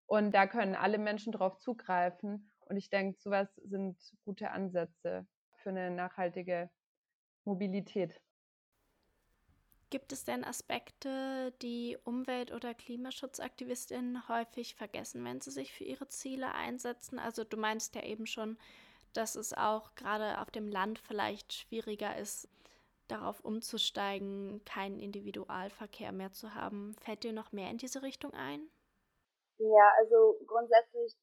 und 0.07 0.31
da 0.33 0.47
können 0.47 0.75
alle 0.75 0.97
Menschen 0.97 1.31
drauf 1.31 1.59
zugreifen. 1.59 2.49
Und 2.65 2.77
ich 2.77 2.89
denke, 2.89 3.19
sowas 3.19 3.55
sind 3.57 3.99
gute 4.25 4.49
Ansätze 4.49 5.27
für 5.57 5.69
eine 5.69 5.91
nachhaltige 5.91 6.71
Mobilität. 7.45 8.19
Gibt 9.91 10.13
es 10.13 10.23
denn 10.23 10.45
Aspekte, 10.45 11.51
die 11.61 11.97
Umwelt- 12.05 12.53
oder 12.53 12.73
Klimaschutzaktivistinnen 12.73 14.29
häufig 14.29 14.73
vergessen, 14.75 15.23
wenn 15.25 15.41
sie 15.41 15.51
sich 15.51 15.73
für 15.73 15.83
ihre 15.83 16.07
Ziele 16.07 16.53
einsetzen? 16.53 17.19
Also 17.19 17.43
du 17.43 17.57
meinst 17.57 17.93
ja 17.95 18.03
eben 18.03 18.25
schon, 18.25 18.57
dass 19.13 19.35
es 19.35 19.53
auch 19.53 19.93
gerade 19.95 20.39
auf 20.39 20.49
dem 20.49 20.69
Land 20.69 20.97
vielleicht 20.97 21.51
schwieriger 21.51 22.15
ist, 22.15 22.47
darauf 23.09 23.41
umzusteigen, 23.41 24.63
keinen 24.63 24.97
Individualverkehr 24.97 26.13
mehr 26.13 26.31
zu 26.31 26.55
haben. 26.55 26.95
Fällt 27.01 27.25
dir 27.25 27.33
noch 27.33 27.51
mehr 27.51 27.69
in 27.69 27.77
diese 27.77 28.01
Richtung 28.01 28.33
ein? 28.33 28.71
Ja, 29.57 29.91
also 29.97 30.39
grundsätzlich 30.47 31.17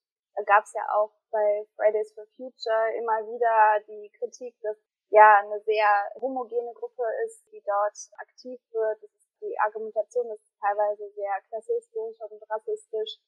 gab 0.45 0.65
es 0.65 0.75
ja 0.75 0.83
auch 0.95 1.13
bei 1.31 1.67
Fridays 1.75 2.13
for 2.13 2.27
Future 2.37 2.95
immer 2.99 3.27
wieder 3.33 3.83
die 3.89 4.11
Kritik, 4.19 4.55
dass 4.61 4.77
ja 5.11 5.41
eine 5.41 5.61
sehr 5.61 5.87
homogene 6.21 6.73
Gruppe 6.75 7.05
ist, 7.25 7.45
die 7.53 7.63
dort 7.65 7.97
aktiv 8.19 8.61
wird. 8.73 8.99
die 9.41 9.59
Argumentation 9.61 10.31
ist 10.31 10.53
teilweise 10.61 11.09
sehr 11.11 11.41
klassistisch 11.49 12.21
und 12.21 12.43
rassistisch. 12.51 13.19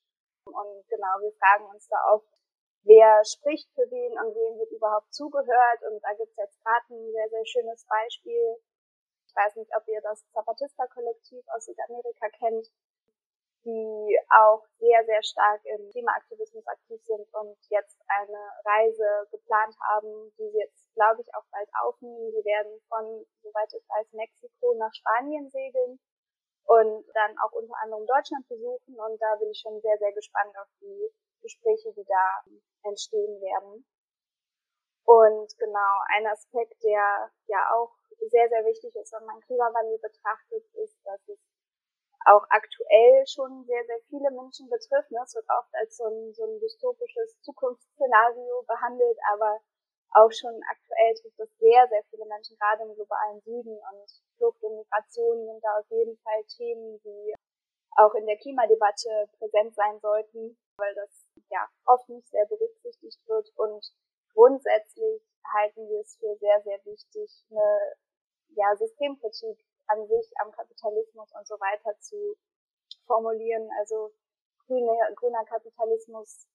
Und 0.44 0.88
genau, 0.88 1.14
wir 1.20 1.32
fragen 1.38 1.66
uns 1.66 1.86
da 1.88 1.96
oft, 2.12 2.28
wer 2.82 3.22
spricht 3.24 3.70
für 3.74 3.88
wen 3.90 4.12
und 4.18 4.34
wem 4.34 4.58
wird 4.58 4.72
überhaupt 4.72 5.12
zugehört. 5.14 5.82
Und 5.88 6.02
da 6.02 6.12
gibt 6.14 6.30
es 6.30 6.36
jetzt 6.36 6.62
gerade 6.64 6.86
ein 6.90 7.12
sehr, 7.12 7.28
sehr 7.28 7.46
schönes 7.46 7.86
Beispiel. 7.86 8.56
weiß 9.34 9.56
nicht, 9.56 9.70
ob 9.76 9.86
ihr 9.86 10.00
das 10.00 10.28
Zapatista-Kollektiv 10.32 11.44
aus 11.54 11.66
Südamerika 11.66 12.28
kennt, 12.30 12.66
die 13.64 14.18
auch 14.30 14.64
sehr, 14.78 15.04
sehr 15.04 15.22
stark 15.22 15.64
im 15.64 15.90
Klimaaktivismus 15.90 16.66
aktiv 16.66 17.00
sind 17.04 17.28
und 17.34 17.56
jetzt 17.68 18.00
eine 18.08 18.40
Reise 18.64 19.28
geplant 19.30 19.76
haben, 19.80 20.32
die 20.38 20.50
sie 20.50 20.58
jetzt, 20.58 20.79
glaube 20.94 21.22
ich, 21.22 21.34
auch 21.34 21.44
bald 21.50 21.68
aufnehmen. 21.82 22.30
Sie 22.30 22.44
werden 22.44 22.80
von, 22.88 23.26
soweit 23.42 23.72
ich 23.72 23.86
weiß, 23.88 24.12
Mexiko 24.12 24.74
nach 24.74 24.92
Spanien 24.94 25.48
segeln 25.50 25.98
und 26.64 27.04
dann 27.14 27.36
auch 27.44 27.52
unter 27.52 27.74
anderem 27.82 28.06
Deutschland 28.06 28.46
besuchen. 28.48 28.98
Und 28.98 29.20
da 29.20 29.36
bin 29.36 29.50
ich 29.50 29.60
schon 29.60 29.80
sehr, 29.80 29.98
sehr 29.98 30.12
gespannt 30.12 30.56
auf 30.58 30.68
die 30.80 31.10
Gespräche, 31.42 31.92
die 31.92 32.04
da 32.04 32.44
entstehen 32.88 33.40
werden. 33.40 33.84
Und 35.04 35.58
genau, 35.58 35.92
ein 36.14 36.26
Aspekt, 36.26 36.82
der 36.82 37.32
ja 37.46 37.62
auch 37.74 37.96
sehr, 38.28 38.48
sehr 38.48 38.64
wichtig 38.64 38.94
ist, 38.94 39.12
wenn 39.12 39.24
man 39.24 39.40
Klimawandel 39.40 39.98
betrachtet, 39.98 40.64
ist, 40.74 41.00
dass 41.04 41.20
es 41.28 41.40
auch 42.26 42.44
aktuell 42.50 43.26
schon 43.26 43.64
sehr, 43.64 43.84
sehr 43.86 44.00
viele 44.08 44.30
Menschen 44.30 44.68
betrifft. 44.68 45.10
Ne? 45.10 45.20
Es 45.24 45.34
wird 45.34 45.46
oft 45.48 45.74
als 45.74 45.96
so 45.96 46.04
ein, 46.04 46.34
so 46.34 46.44
ein 46.44 46.60
dystopisches 46.60 47.40
Zukunftsszenario 47.40 48.62
behandelt, 48.68 49.18
aber 49.32 49.58
auch 50.12 50.32
schon 50.32 50.54
aktuell 50.68 51.14
trifft 51.14 51.38
es 51.38 51.58
sehr, 51.58 51.86
sehr 51.88 52.02
viele 52.10 52.26
Menschen, 52.26 52.56
gerade 52.58 52.82
im 52.82 52.94
globalen 52.94 53.40
Süden 53.42 53.78
und 53.78 54.06
Flucht 54.36 54.62
und 54.62 54.76
Migration 54.76 55.46
sind 55.46 55.62
da 55.62 55.78
auf 55.78 55.90
jeden 55.90 56.16
Fall 56.18 56.42
Themen, 56.56 57.00
die 57.04 57.34
auch 57.96 58.14
in 58.14 58.26
der 58.26 58.38
Klimadebatte 58.38 59.28
präsent 59.38 59.74
sein 59.74 59.98
sollten, 60.00 60.56
weil 60.76 60.94
das 60.94 61.26
ja 61.50 61.68
oft 61.86 62.08
nicht 62.08 62.28
sehr 62.30 62.46
berücksichtigt 62.46 63.20
wird 63.26 63.50
und 63.56 63.84
grundsätzlich 64.32 65.22
halten 65.54 65.88
wir 65.88 66.00
es 66.00 66.16
für 66.16 66.36
sehr, 66.36 66.60
sehr 66.62 66.78
wichtig, 66.84 67.44
eine 67.50 67.94
ja, 68.54 68.74
Systemkritik 68.76 69.58
an 69.86 70.06
sich 70.06 70.30
am 70.42 70.52
Kapitalismus 70.52 71.30
und 71.32 71.46
so 71.46 71.54
weiter 71.54 71.98
zu 72.00 72.36
formulieren. 73.06 73.68
Also 73.78 74.12
grüne, 74.66 74.96
grüner 75.16 75.44
Kapitalismus 75.44 76.46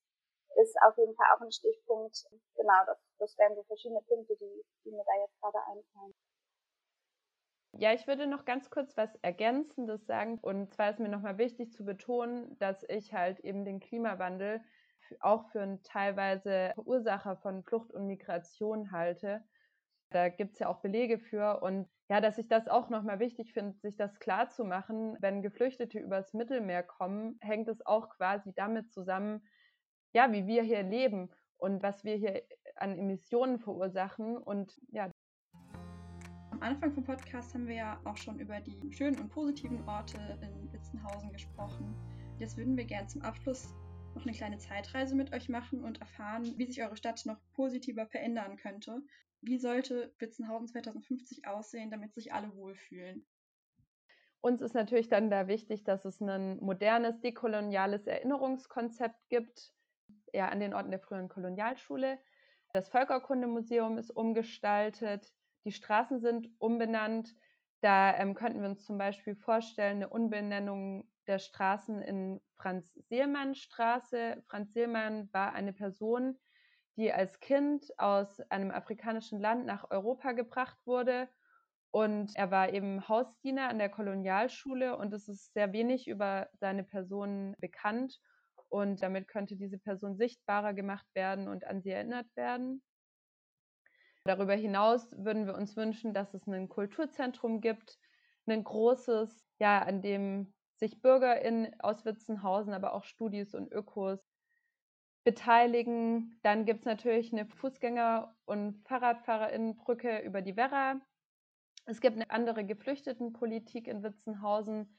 ist 0.61 0.75
auf 0.81 0.97
jeden 0.97 1.15
Fall 1.15 1.27
auch 1.35 1.41
ein 1.41 1.51
Stichpunkt. 1.51 2.25
Genau, 2.55 2.85
das, 2.85 2.97
das 3.19 3.37
wären 3.37 3.55
so 3.55 3.63
verschiedene 3.63 4.01
Punkte, 4.01 4.35
die, 4.39 4.63
die 4.83 4.91
mir 4.91 5.03
da 5.05 5.21
jetzt 5.21 5.39
gerade 5.41 5.59
einfallen. 5.67 6.13
Ja, 7.77 7.91
ich 7.91 8.07
würde 8.07 8.25
noch 8.25 8.45
ganz 8.45 8.69
kurz 8.69 8.95
was 8.95 9.13
Ergänzendes 9.21 10.05
sagen. 10.05 10.39
Und 10.39 10.73
zwar 10.73 10.91
ist 10.91 10.99
mir 10.99 11.09
nochmal 11.09 11.37
wichtig 11.37 11.73
zu 11.73 11.83
betonen, 11.83 12.57
dass 12.59 12.83
ich 12.87 13.13
halt 13.13 13.41
eben 13.41 13.65
den 13.65 13.81
Klimawandel 13.81 14.61
auch 15.19 15.49
für 15.51 15.61
einen 15.61 15.83
teilweise 15.83 16.71
Verursacher 16.75 17.35
von 17.37 17.63
Flucht 17.63 17.91
und 17.91 18.07
Migration 18.07 18.91
halte. 18.91 19.43
Da 20.09 20.29
gibt 20.29 20.53
es 20.53 20.59
ja 20.59 20.69
auch 20.69 20.81
Belege 20.81 21.19
für. 21.19 21.61
Und 21.61 21.89
ja, 22.09 22.21
dass 22.21 22.37
ich 22.37 22.47
das 22.47 22.67
auch 22.69 22.89
nochmal 22.89 23.19
wichtig 23.19 23.51
finde, 23.51 23.77
sich 23.79 23.97
das 23.97 24.19
klar 24.19 24.49
zu 24.49 24.63
machen, 24.63 25.17
wenn 25.19 25.41
Geflüchtete 25.41 25.99
übers 25.99 26.33
Mittelmeer 26.33 26.83
kommen, 26.83 27.37
hängt 27.41 27.67
es 27.67 27.85
auch 27.85 28.09
quasi 28.09 28.53
damit 28.55 28.91
zusammen, 28.93 29.45
ja, 30.15 30.31
wie 30.31 30.47
wir 30.47 30.63
hier 30.63 30.81
leben 30.81 31.29
und 31.57 31.83
was 31.83 32.03
wir 32.03 32.15
hier 32.15 32.41
an 32.75 32.97
Emissionen 32.97 33.59
verursachen. 33.59 34.37
Und 34.37 34.79
ja. 34.91 35.11
Am 36.51 36.61
Anfang 36.61 36.93
vom 36.93 37.03
Podcast 37.03 37.53
haben 37.53 37.67
wir 37.67 37.75
ja 37.75 37.99
auch 38.05 38.17
schon 38.17 38.39
über 38.39 38.59
die 38.61 38.91
schönen 38.93 39.19
und 39.19 39.29
positiven 39.29 39.87
Orte 39.87 40.17
in 40.41 40.71
Witzenhausen 40.71 41.31
gesprochen. 41.31 41.93
Jetzt 42.39 42.57
würden 42.57 42.77
wir 42.77 42.85
gerne 42.85 43.07
zum 43.07 43.21
Abschluss 43.21 43.73
noch 44.15 44.23
eine 44.23 44.31
kleine 44.31 44.57
Zeitreise 44.57 45.15
mit 45.15 45.33
euch 45.33 45.49
machen 45.49 45.83
und 45.83 45.99
erfahren, 45.99 46.53
wie 46.57 46.65
sich 46.65 46.81
eure 46.81 46.95
Stadt 46.95 47.21
noch 47.25 47.37
positiver 47.53 48.07
verändern 48.07 48.55
könnte 48.55 49.01
wie 49.45 49.57
sollte 49.57 50.13
Witzenhausen 50.17 50.67
2050 50.67 51.47
aussehen, 51.47 51.91
damit 51.91 52.13
sich 52.13 52.33
alle 52.33 52.53
wohlfühlen? 52.55 53.25
Uns 54.41 54.61
ist 54.61 54.73
natürlich 54.73 55.07
dann 55.07 55.29
da 55.29 55.47
wichtig, 55.47 55.83
dass 55.83 56.05
es 56.05 56.21
ein 56.21 56.57
modernes, 56.59 57.19
dekoloniales 57.21 58.05
Erinnerungskonzept 58.05 59.29
gibt, 59.29 59.73
ja, 60.35 60.49
an 60.49 60.59
den 60.59 60.73
Orten 60.73 60.91
der 60.91 60.99
früheren 60.99 61.29
Kolonialschule. 61.29 62.19
Das 62.73 62.89
Völkerkundemuseum 62.89 63.97
ist 63.97 64.11
umgestaltet, 64.11 65.31
die 65.63 65.71
Straßen 65.71 66.19
sind 66.19 66.49
umbenannt. 66.59 67.35
Da 67.81 68.15
ähm, 68.17 68.35
könnten 68.35 68.61
wir 68.61 68.69
uns 68.69 68.85
zum 68.85 68.97
Beispiel 68.97 69.35
vorstellen, 69.35 69.97
eine 69.97 70.09
Umbenennung 70.09 71.09
der 71.27 71.39
Straßen 71.39 72.01
in 72.01 72.41
Franz-Seelmann-Straße. 72.57 74.43
Franz 74.47 74.73
Seelmann 74.73 75.29
war 75.33 75.53
eine 75.53 75.73
Person, 75.73 76.37
die 76.97 77.11
als 77.11 77.39
Kind 77.39 77.97
aus 77.97 78.39
einem 78.51 78.71
afrikanischen 78.71 79.39
Land 79.39 79.65
nach 79.65 79.89
Europa 79.89 80.33
gebracht 80.33 80.77
wurde. 80.85 81.27
Und 81.91 82.35
er 82.35 82.51
war 82.51 82.73
eben 82.73 83.07
Hausdiener 83.07 83.69
an 83.69 83.79
der 83.79 83.89
Kolonialschule 83.89 84.97
und 84.97 85.13
es 85.13 85.29
ist 85.29 85.53
sehr 85.53 85.71
wenig 85.71 86.07
über 86.07 86.49
seine 86.53 86.83
Person 86.83 87.55
bekannt. 87.59 88.19
Und 88.75 89.01
damit 89.01 89.29
könnte 89.29 89.55
diese 89.55 89.77
Person 89.77 90.17
sichtbarer 90.17 90.73
gemacht 90.73 91.07
werden 91.13 91.47
und 91.47 91.63
an 91.63 91.81
sie 91.81 91.91
erinnert 91.91 92.27
werden. 92.35 92.83
Darüber 94.25 94.53
hinaus 94.53 95.09
würden 95.13 95.45
wir 95.45 95.55
uns 95.55 95.77
wünschen, 95.77 96.13
dass 96.13 96.33
es 96.33 96.45
ein 96.45 96.67
Kulturzentrum 96.67 97.61
gibt, 97.61 97.97
ein 98.47 98.65
großes, 98.65 99.47
ja, 99.59 99.81
an 99.81 100.01
dem 100.01 100.53
sich 100.73 101.01
BürgerInnen 101.01 101.79
aus 101.79 102.03
Witzenhausen, 102.03 102.73
aber 102.73 102.93
auch 102.93 103.05
Studis 103.05 103.55
und 103.55 103.71
Ökos 103.71 104.19
beteiligen. 105.23 106.37
Dann 106.43 106.65
gibt 106.65 106.81
es 106.81 106.85
natürlich 106.85 107.31
eine 107.31 107.45
Fußgänger- 107.45 108.35
und 108.43 108.85
Fahrradfahrerinnenbrücke 108.89 110.19
über 110.19 110.41
die 110.41 110.57
Werra. 110.57 110.99
Es 111.85 112.01
gibt 112.01 112.17
eine 112.17 112.29
andere 112.29 112.65
Geflüchtetenpolitik 112.65 113.87
in 113.87 114.03
Witzenhausen. 114.03 114.97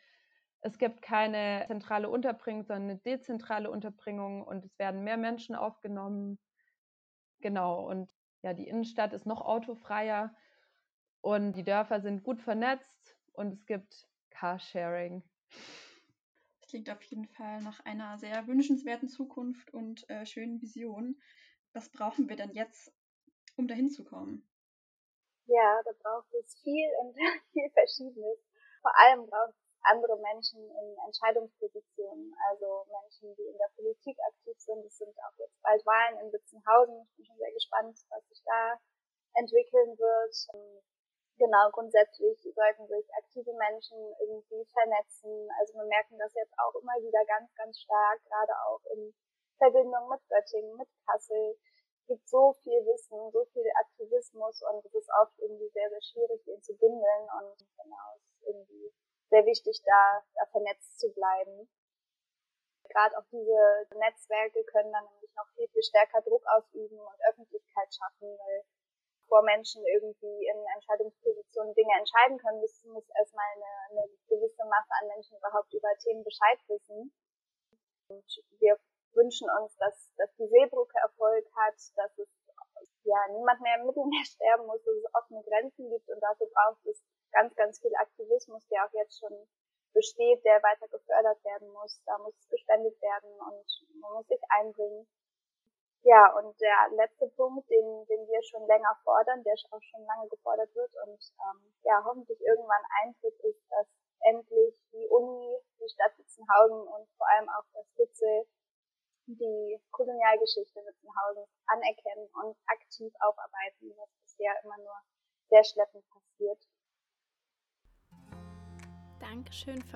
Es 0.61 0.79
gibt 0.79 1.03
keine 1.03 1.65
zentrale 1.69 2.09
Unterbringung, 2.09 2.65
sondern 2.65 2.91
eine 2.91 2.99
dezentrale 2.99 3.71
Unterbringung 3.71 4.43
und 4.43 4.65
es 4.65 4.79
werden 4.79 5.05
mehr 5.05 5.17
Menschen 5.17 5.55
aufgenommen. 5.55 6.39
Genau, 7.41 7.89
und 7.89 8.13
ja, 8.43 8.55
die 8.55 8.69
Innenstadt 8.69 9.13
ist 9.13 9.27
noch 9.27 9.43
autofreier 9.43 10.35
und 11.21 11.53
die 11.53 11.65
Dörfer 11.65 12.01
sind 12.01 12.25
gut 12.25 12.41
vernetzt 12.41 13.17
und 13.33 13.53
es 13.53 13.67
gibt 13.67 14.09
Carsharing 14.31 15.23
klingt 16.69 16.91
auf 16.91 17.03
jeden 17.05 17.27
Fall 17.27 17.63
nach 17.63 17.81
einer 17.81 18.19
sehr 18.19 18.47
wünschenswerten 18.47 19.09
Zukunft 19.09 19.73
und 19.73 20.09
äh, 20.11 20.27
schönen 20.27 20.61
Vision. 20.61 21.21
Was 21.73 21.89
brauchen 21.91 22.29
wir 22.29 22.37
denn 22.37 22.53
jetzt, 22.53 22.93
um 23.57 23.69
dahin 23.69 23.91
zu 23.91 24.05
kommen? 24.05 24.49
Ja, 25.47 25.81
da 25.85 25.91
braucht 26.03 26.33
es 26.35 26.61
viel 26.63 26.89
und 27.01 27.17
viel 27.53 27.71
Verschiedenes. 27.71 28.39
Vor 28.83 28.93
allem 28.99 29.27
braucht 29.27 29.55
es 29.55 29.66
andere 29.87 30.19
Menschen 30.19 30.61
in 30.61 30.89
Entscheidungspositionen, 31.07 32.35
also 32.51 32.87
Menschen, 32.91 33.35
die 33.37 33.47
in 33.47 33.59
der 33.59 33.71
Politik 33.75 34.17
aktiv 34.27 34.57
sind. 34.59 34.85
Es 34.85 34.99
sind 34.99 35.17
auch 35.19 35.37
jetzt 35.39 35.61
bald 35.63 35.85
Wahlen 35.87 36.19
in 36.21 36.33
Witzenhausen. 36.33 37.07
Ich 37.07 37.17
bin 37.17 37.27
schon 37.27 37.39
sehr 37.39 37.53
gespannt, 37.53 37.99
was 38.11 38.27
sich 38.29 38.43
da 38.45 38.79
entwickeln 39.35 39.99
wird 39.99 40.35
genau, 41.39 41.71
grundsätzlich 41.71 42.41
sollten 42.55 42.87
sich 42.89 43.07
aktive 43.15 43.53
Menschen 43.55 43.99
irgendwie 44.21 44.65
vernetzen. 44.73 45.49
Also 45.61 45.75
wir 45.79 45.85
merken 45.85 46.19
das 46.19 46.33
jetzt 46.35 46.53
auch 46.59 46.75
immer 46.81 46.97
wieder 47.01 47.25
ganz, 47.27 47.55
ganz 47.55 47.79
stark, 47.81 48.21
gerade 48.25 48.53
auch 48.69 48.81
in 48.93 49.15
Verbindung 49.59 50.09
mit 50.09 50.21
Göttingen, 50.29 50.77
mit 50.77 50.89
Kassel. 51.07 51.57
Es 52.01 52.07
gibt 52.07 52.29
so 52.29 52.53
viel 52.63 52.85
Wissen, 52.87 53.31
so 53.33 53.45
viel 53.53 53.67
Aktivismus 53.81 54.63
und 54.63 54.85
es 54.85 54.95
ist 54.95 55.11
oft 55.21 55.39
irgendwie 55.39 55.69
sehr, 55.69 55.89
sehr 55.91 56.03
schwierig, 56.03 56.45
den 56.45 56.63
zu 56.63 56.77
bündeln 56.77 57.25
und 57.43 57.59
genau, 57.77 58.07
es 58.17 58.25
ist 58.31 58.43
irgendwie 58.47 58.93
sehr 59.37 59.45
wichtig, 59.45 59.77
da, 59.85 60.25
da 60.35 60.47
vernetzt 60.51 60.99
zu 60.99 61.13
bleiben. 61.13 61.69
Gerade 62.89 63.19
auch 63.19 63.29
diese 63.29 63.85
Netzwerke 63.93 64.65
können 64.65 64.93
dann 64.93 65.05
nämlich 65.13 65.35
noch 65.37 65.49
viel, 65.55 65.69
viel 65.69 65.83
stärker 65.83 66.23
Druck 66.23 66.43
ausüben 66.57 66.97
und 66.97 67.21
Öffentlichkeit 67.29 67.93
schaffen, 67.93 68.33
weil 68.33 68.65
bevor 69.21 69.43
Menschen 69.43 69.85
irgendwie 69.85 70.47
in 70.49 70.57
Entscheidungspositionen 70.75 71.75
Dinge 71.75 71.93
entscheiden 71.99 72.39
können, 72.39 72.61
muss, 72.61 72.83
muss 72.85 73.05
erstmal 73.19 73.45
eine, 73.57 74.01
eine 74.01 74.09
gewisse 74.29 74.65
Masse 74.65 74.93
an 75.03 75.09
Menschen 75.09 75.37
überhaupt 75.37 75.75
über 75.75 75.93
Themen 75.99 76.25
Bescheid 76.25 76.59
wissen. 76.69 77.13
Und 78.09 78.25
wir 78.61 78.79
wünschen 79.13 79.51
uns, 79.61 79.77
dass, 79.77 80.15
dass 80.17 80.33
die 80.37 80.49
Seebrücke 80.49 80.97
Erfolg 81.03 81.45
hat, 81.57 81.77
dass 81.97 82.17
es 82.17 82.29
ja 83.03 83.19
niemand 83.33 83.61
mehr 83.61 83.77
im 83.81 83.87
Mittelmeer 83.87 84.25
sterben 84.25 84.65
muss, 84.65 84.81
dass 84.85 84.95
es 84.95 85.15
offene 85.15 85.43
Grenzen 85.43 85.91
gibt 85.91 86.09
und 86.09 86.21
dafür 86.23 86.47
braucht 86.55 86.87
es 86.87 87.05
ganz, 87.37 87.55
ganz 87.55 87.79
viel 87.81 87.95
Aktivismus, 88.01 88.67
der 88.69 88.85
auch 88.85 88.93
jetzt 88.97 89.21
schon 89.21 89.37
besteht, 89.93 90.45
der 90.45 90.63
weiter 90.65 90.89
gefördert 90.89 91.45
werden 91.45 91.69
muss. 91.73 92.01
Da 92.07 92.17
muss 92.19 92.35
gespendet 92.49 92.97
werden 93.01 93.33
und 93.37 93.69
man 94.01 94.13
muss 94.15 94.27
sich 94.27 94.41
einbringen. 94.49 95.07
Ja, 96.03 96.33
und 96.39 96.55
der 96.61 96.97
letzte 96.97 97.27
Punkt, 97.37 97.69
den, 97.69 98.07
den 98.07 98.23
wir 98.29 98.43
schon 98.45 98.65
länger 98.67 98.95
fordern, 99.03 99.43
der 99.43 99.55
auch 99.71 99.83
schon 99.83 100.05
lange 100.07 100.29
gefordert 100.29 100.73
wird 100.75 100.93
und 101.05 101.19
ähm, 101.19 101.75
ja, 101.83 102.01
hoffentlich 102.05 102.41
irgendwann 102.41 102.85
eintritt, 103.03 103.35
ist, 103.43 103.61
dass 103.69 103.89
endlich 104.21 104.75
die 104.93 105.09
Uni, 105.09 105.59
die 105.81 105.89
Stadt 105.89 106.17
Witzenhausen 106.17 106.87
und 106.89 107.09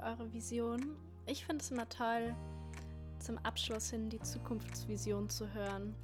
für 0.00 0.06
eure 0.06 0.32
Vision. 0.32 0.96
Ich 1.26 1.44
finde 1.44 1.62
es 1.62 1.70
immer 1.70 1.88
toll, 1.88 2.34
zum 3.18 3.38
Abschluss 3.38 3.90
hin 3.90 4.08
die 4.08 4.20
Zukunftsvision 4.20 5.28
zu 5.28 5.52
hören. 5.52 5.94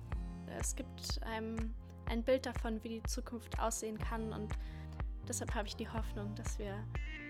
Es 0.58 0.74
gibt 0.76 1.20
einem 1.22 1.74
ein 2.06 2.22
Bild 2.22 2.46
davon, 2.46 2.82
wie 2.84 3.00
die 3.00 3.02
Zukunft 3.04 3.58
aussehen 3.58 3.98
kann 3.98 4.32
und 4.32 4.52
deshalb 5.28 5.54
habe 5.54 5.66
ich 5.66 5.76
die 5.76 5.88
Hoffnung, 5.88 6.34
dass 6.34 6.58
wir 6.58 6.74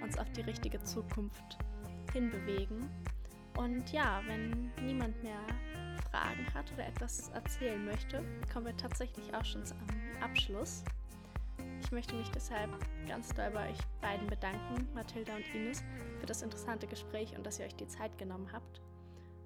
uns 0.02 0.18
auf 0.18 0.31
die 0.33 0.42
richtige 0.42 0.83
Zukunft 0.83 1.59
hinbewegen. 2.12 2.90
Und 3.57 3.90
ja, 3.92 4.20
wenn 4.26 4.70
niemand 4.83 5.22
mehr 5.22 5.40
Fragen 6.11 6.46
hat 6.52 6.70
oder 6.72 6.87
etwas 6.87 7.31
erzählen 7.31 7.83
möchte, 7.85 8.22
kommen 8.52 8.66
wir 8.66 8.76
tatsächlich 8.76 9.35
auch 9.35 9.44
schon 9.44 9.64
zum 9.64 9.79
Abschluss. 10.20 10.85
Ich 11.87 11.92
möchte 11.92 12.16
mich 12.16 12.29
deshalb 12.33 12.68
ganz 13.07 13.33
doll 13.33 13.49
bei 13.53 13.70
euch 13.70 13.79
beiden 14.01 14.27
bedanken, 14.27 14.92
Mathilda 14.92 15.37
und 15.37 15.55
Ines, 15.55 15.85
für 16.18 16.27
das 16.27 16.42
interessante 16.42 16.88
Gespräch 16.88 17.37
und 17.37 17.46
dass 17.46 17.61
ihr 17.61 17.66
euch 17.66 17.77
die 17.77 17.87
Zeit 17.87 18.18
genommen 18.18 18.53
habt. 18.53 18.83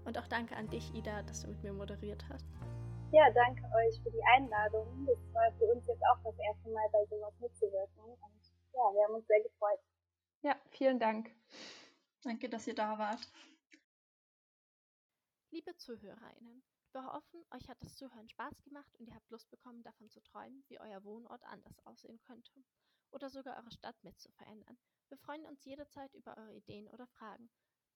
Und 0.07 0.17
auch 0.17 0.27
danke 0.27 0.57
an 0.57 0.67
dich, 0.71 0.91
Ida, 0.95 1.23
dass 1.25 1.43
du 1.43 1.49
mit 1.49 1.63
mir 1.63 1.75
moderiert 1.75 2.25
hast. 2.31 2.47
Ja, 3.13 3.31
danke 3.33 3.63
euch 3.65 4.03
für 4.03 4.11
die 4.11 4.23
Einladung. 4.35 5.07
Das 5.07 5.19
war 5.35 5.53
für 5.59 5.67
uns 5.67 5.87
jetzt 5.87 6.03
auch 6.11 6.17
das 6.25 6.39
erste 6.39 6.71
Mal 6.71 6.89
bei 6.91 7.05
sowas 7.11 7.35
mitzuwirken. 7.41 8.05
Und 8.05 8.53
ja, 8.73 8.95
wir 8.95 9.05
haben 9.05 9.15
uns 9.17 9.27
sehr 9.27 9.43
gefreut. 9.43 9.81
Ja, 10.41 10.57
vielen 10.71 10.99
Dank. 10.99 11.31
Danke, 12.25 12.49
dass 12.49 12.67
ihr 12.67 12.75
da 12.75 12.99
wart. 12.99 13.21
Liebe 15.51 15.77
ZuhörerInnen, 15.77 16.63
wir 16.93 17.05
hoffen, 17.05 17.45
euch 17.51 17.69
hat 17.69 17.81
das 17.83 17.95
Zuhören 17.95 18.29
Spaß 18.29 18.63
gemacht 18.63 18.95
und 18.99 19.07
ihr 19.07 19.15
habt 19.15 19.31
Lust 19.31 19.49
bekommen, 19.51 19.83
davon 19.83 20.11
zu 20.11 20.21
träumen, 20.23 20.65
wie 20.69 20.81
euer 20.81 21.05
Wohnort 21.05 21.43
anders 21.45 21.79
aussehen 21.87 22.21
könnte 22.21 22.65
oder 23.13 23.31
sogar 23.31 23.57
eure 23.59 23.71
Stadt 23.71 23.97
mit 24.03 24.19
zu 24.19 24.31
verändern. 24.33 24.79
Wir 25.09 25.19
freuen 25.19 25.47
uns 25.47 25.65
jederzeit 25.65 26.13
über 26.15 26.37
eure 26.37 26.55
Ideen 26.55 26.89
oder 26.89 27.07
Fragen. 27.07 27.51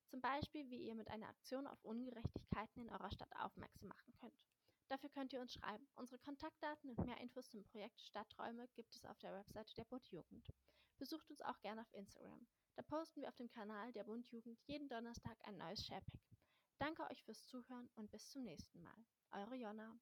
Zum 0.06 0.20
Beispiel, 0.20 0.68
wie 0.70 0.86
ihr 0.86 0.94
mit 0.94 1.08
einer 1.08 1.28
Aktion 1.28 1.66
auf 1.66 1.84
Ungerechtigkeiten 1.84 2.82
in 2.82 2.90
eurer 2.90 3.10
Stadt 3.10 3.34
aufmerksam 3.36 3.88
machen 3.88 4.14
könnt. 4.20 4.38
Dafür 4.88 5.08
könnt 5.10 5.32
ihr 5.32 5.40
uns 5.40 5.54
schreiben. 5.54 5.88
Unsere 5.96 6.20
Kontaktdaten 6.20 6.90
und 6.90 7.04
mehr 7.04 7.18
Infos 7.20 7.48
zum 7.50 7.64
Projekt 7.64 8.00
Stadträume 8.00 8.68
gibt 8.74 8.94
es 8.94 9.04
auf 9.06 9.18
der 9.18 9.32
Webseite 9.32 9.74
der 9.74 9.84
Bund 9.84 10.06
Jugend. 10.08 10.52
Besucht 10.98 11.28
uns 11.30 11.40
auch 11.40 11.58
gerne 11.60 11.80
auf 11.80 11.92
Instagram. 11.94 12.46
Da 12.76 12.82
posten 12.82 13.22
wir 13.22 13.28
auf 13.28 13.36
dem 13.36 13.48
Kanal 13.48 13.92
der 13.92 14.04
Bund 14.04 14.28
Jugend 14.30 14.60
jeden 14.66 14.88
Donnerstag 14.88 15.36
ein 15.44 15.56
neues 15.56 15.84
Sharepack. 15.84 16.33
Danke 16.78 17.02
euch 17.10 17.22
fürs 17.22 17.46
Zuhören 17.46 17.88
und 17.94 18.10
bis 18.10 18.30
zum 18.30 18.44
nächsten 18.44 18.82
Mal. 18.82 19.04
Eure 19.32 19.54
Jonna. 19.54 19.98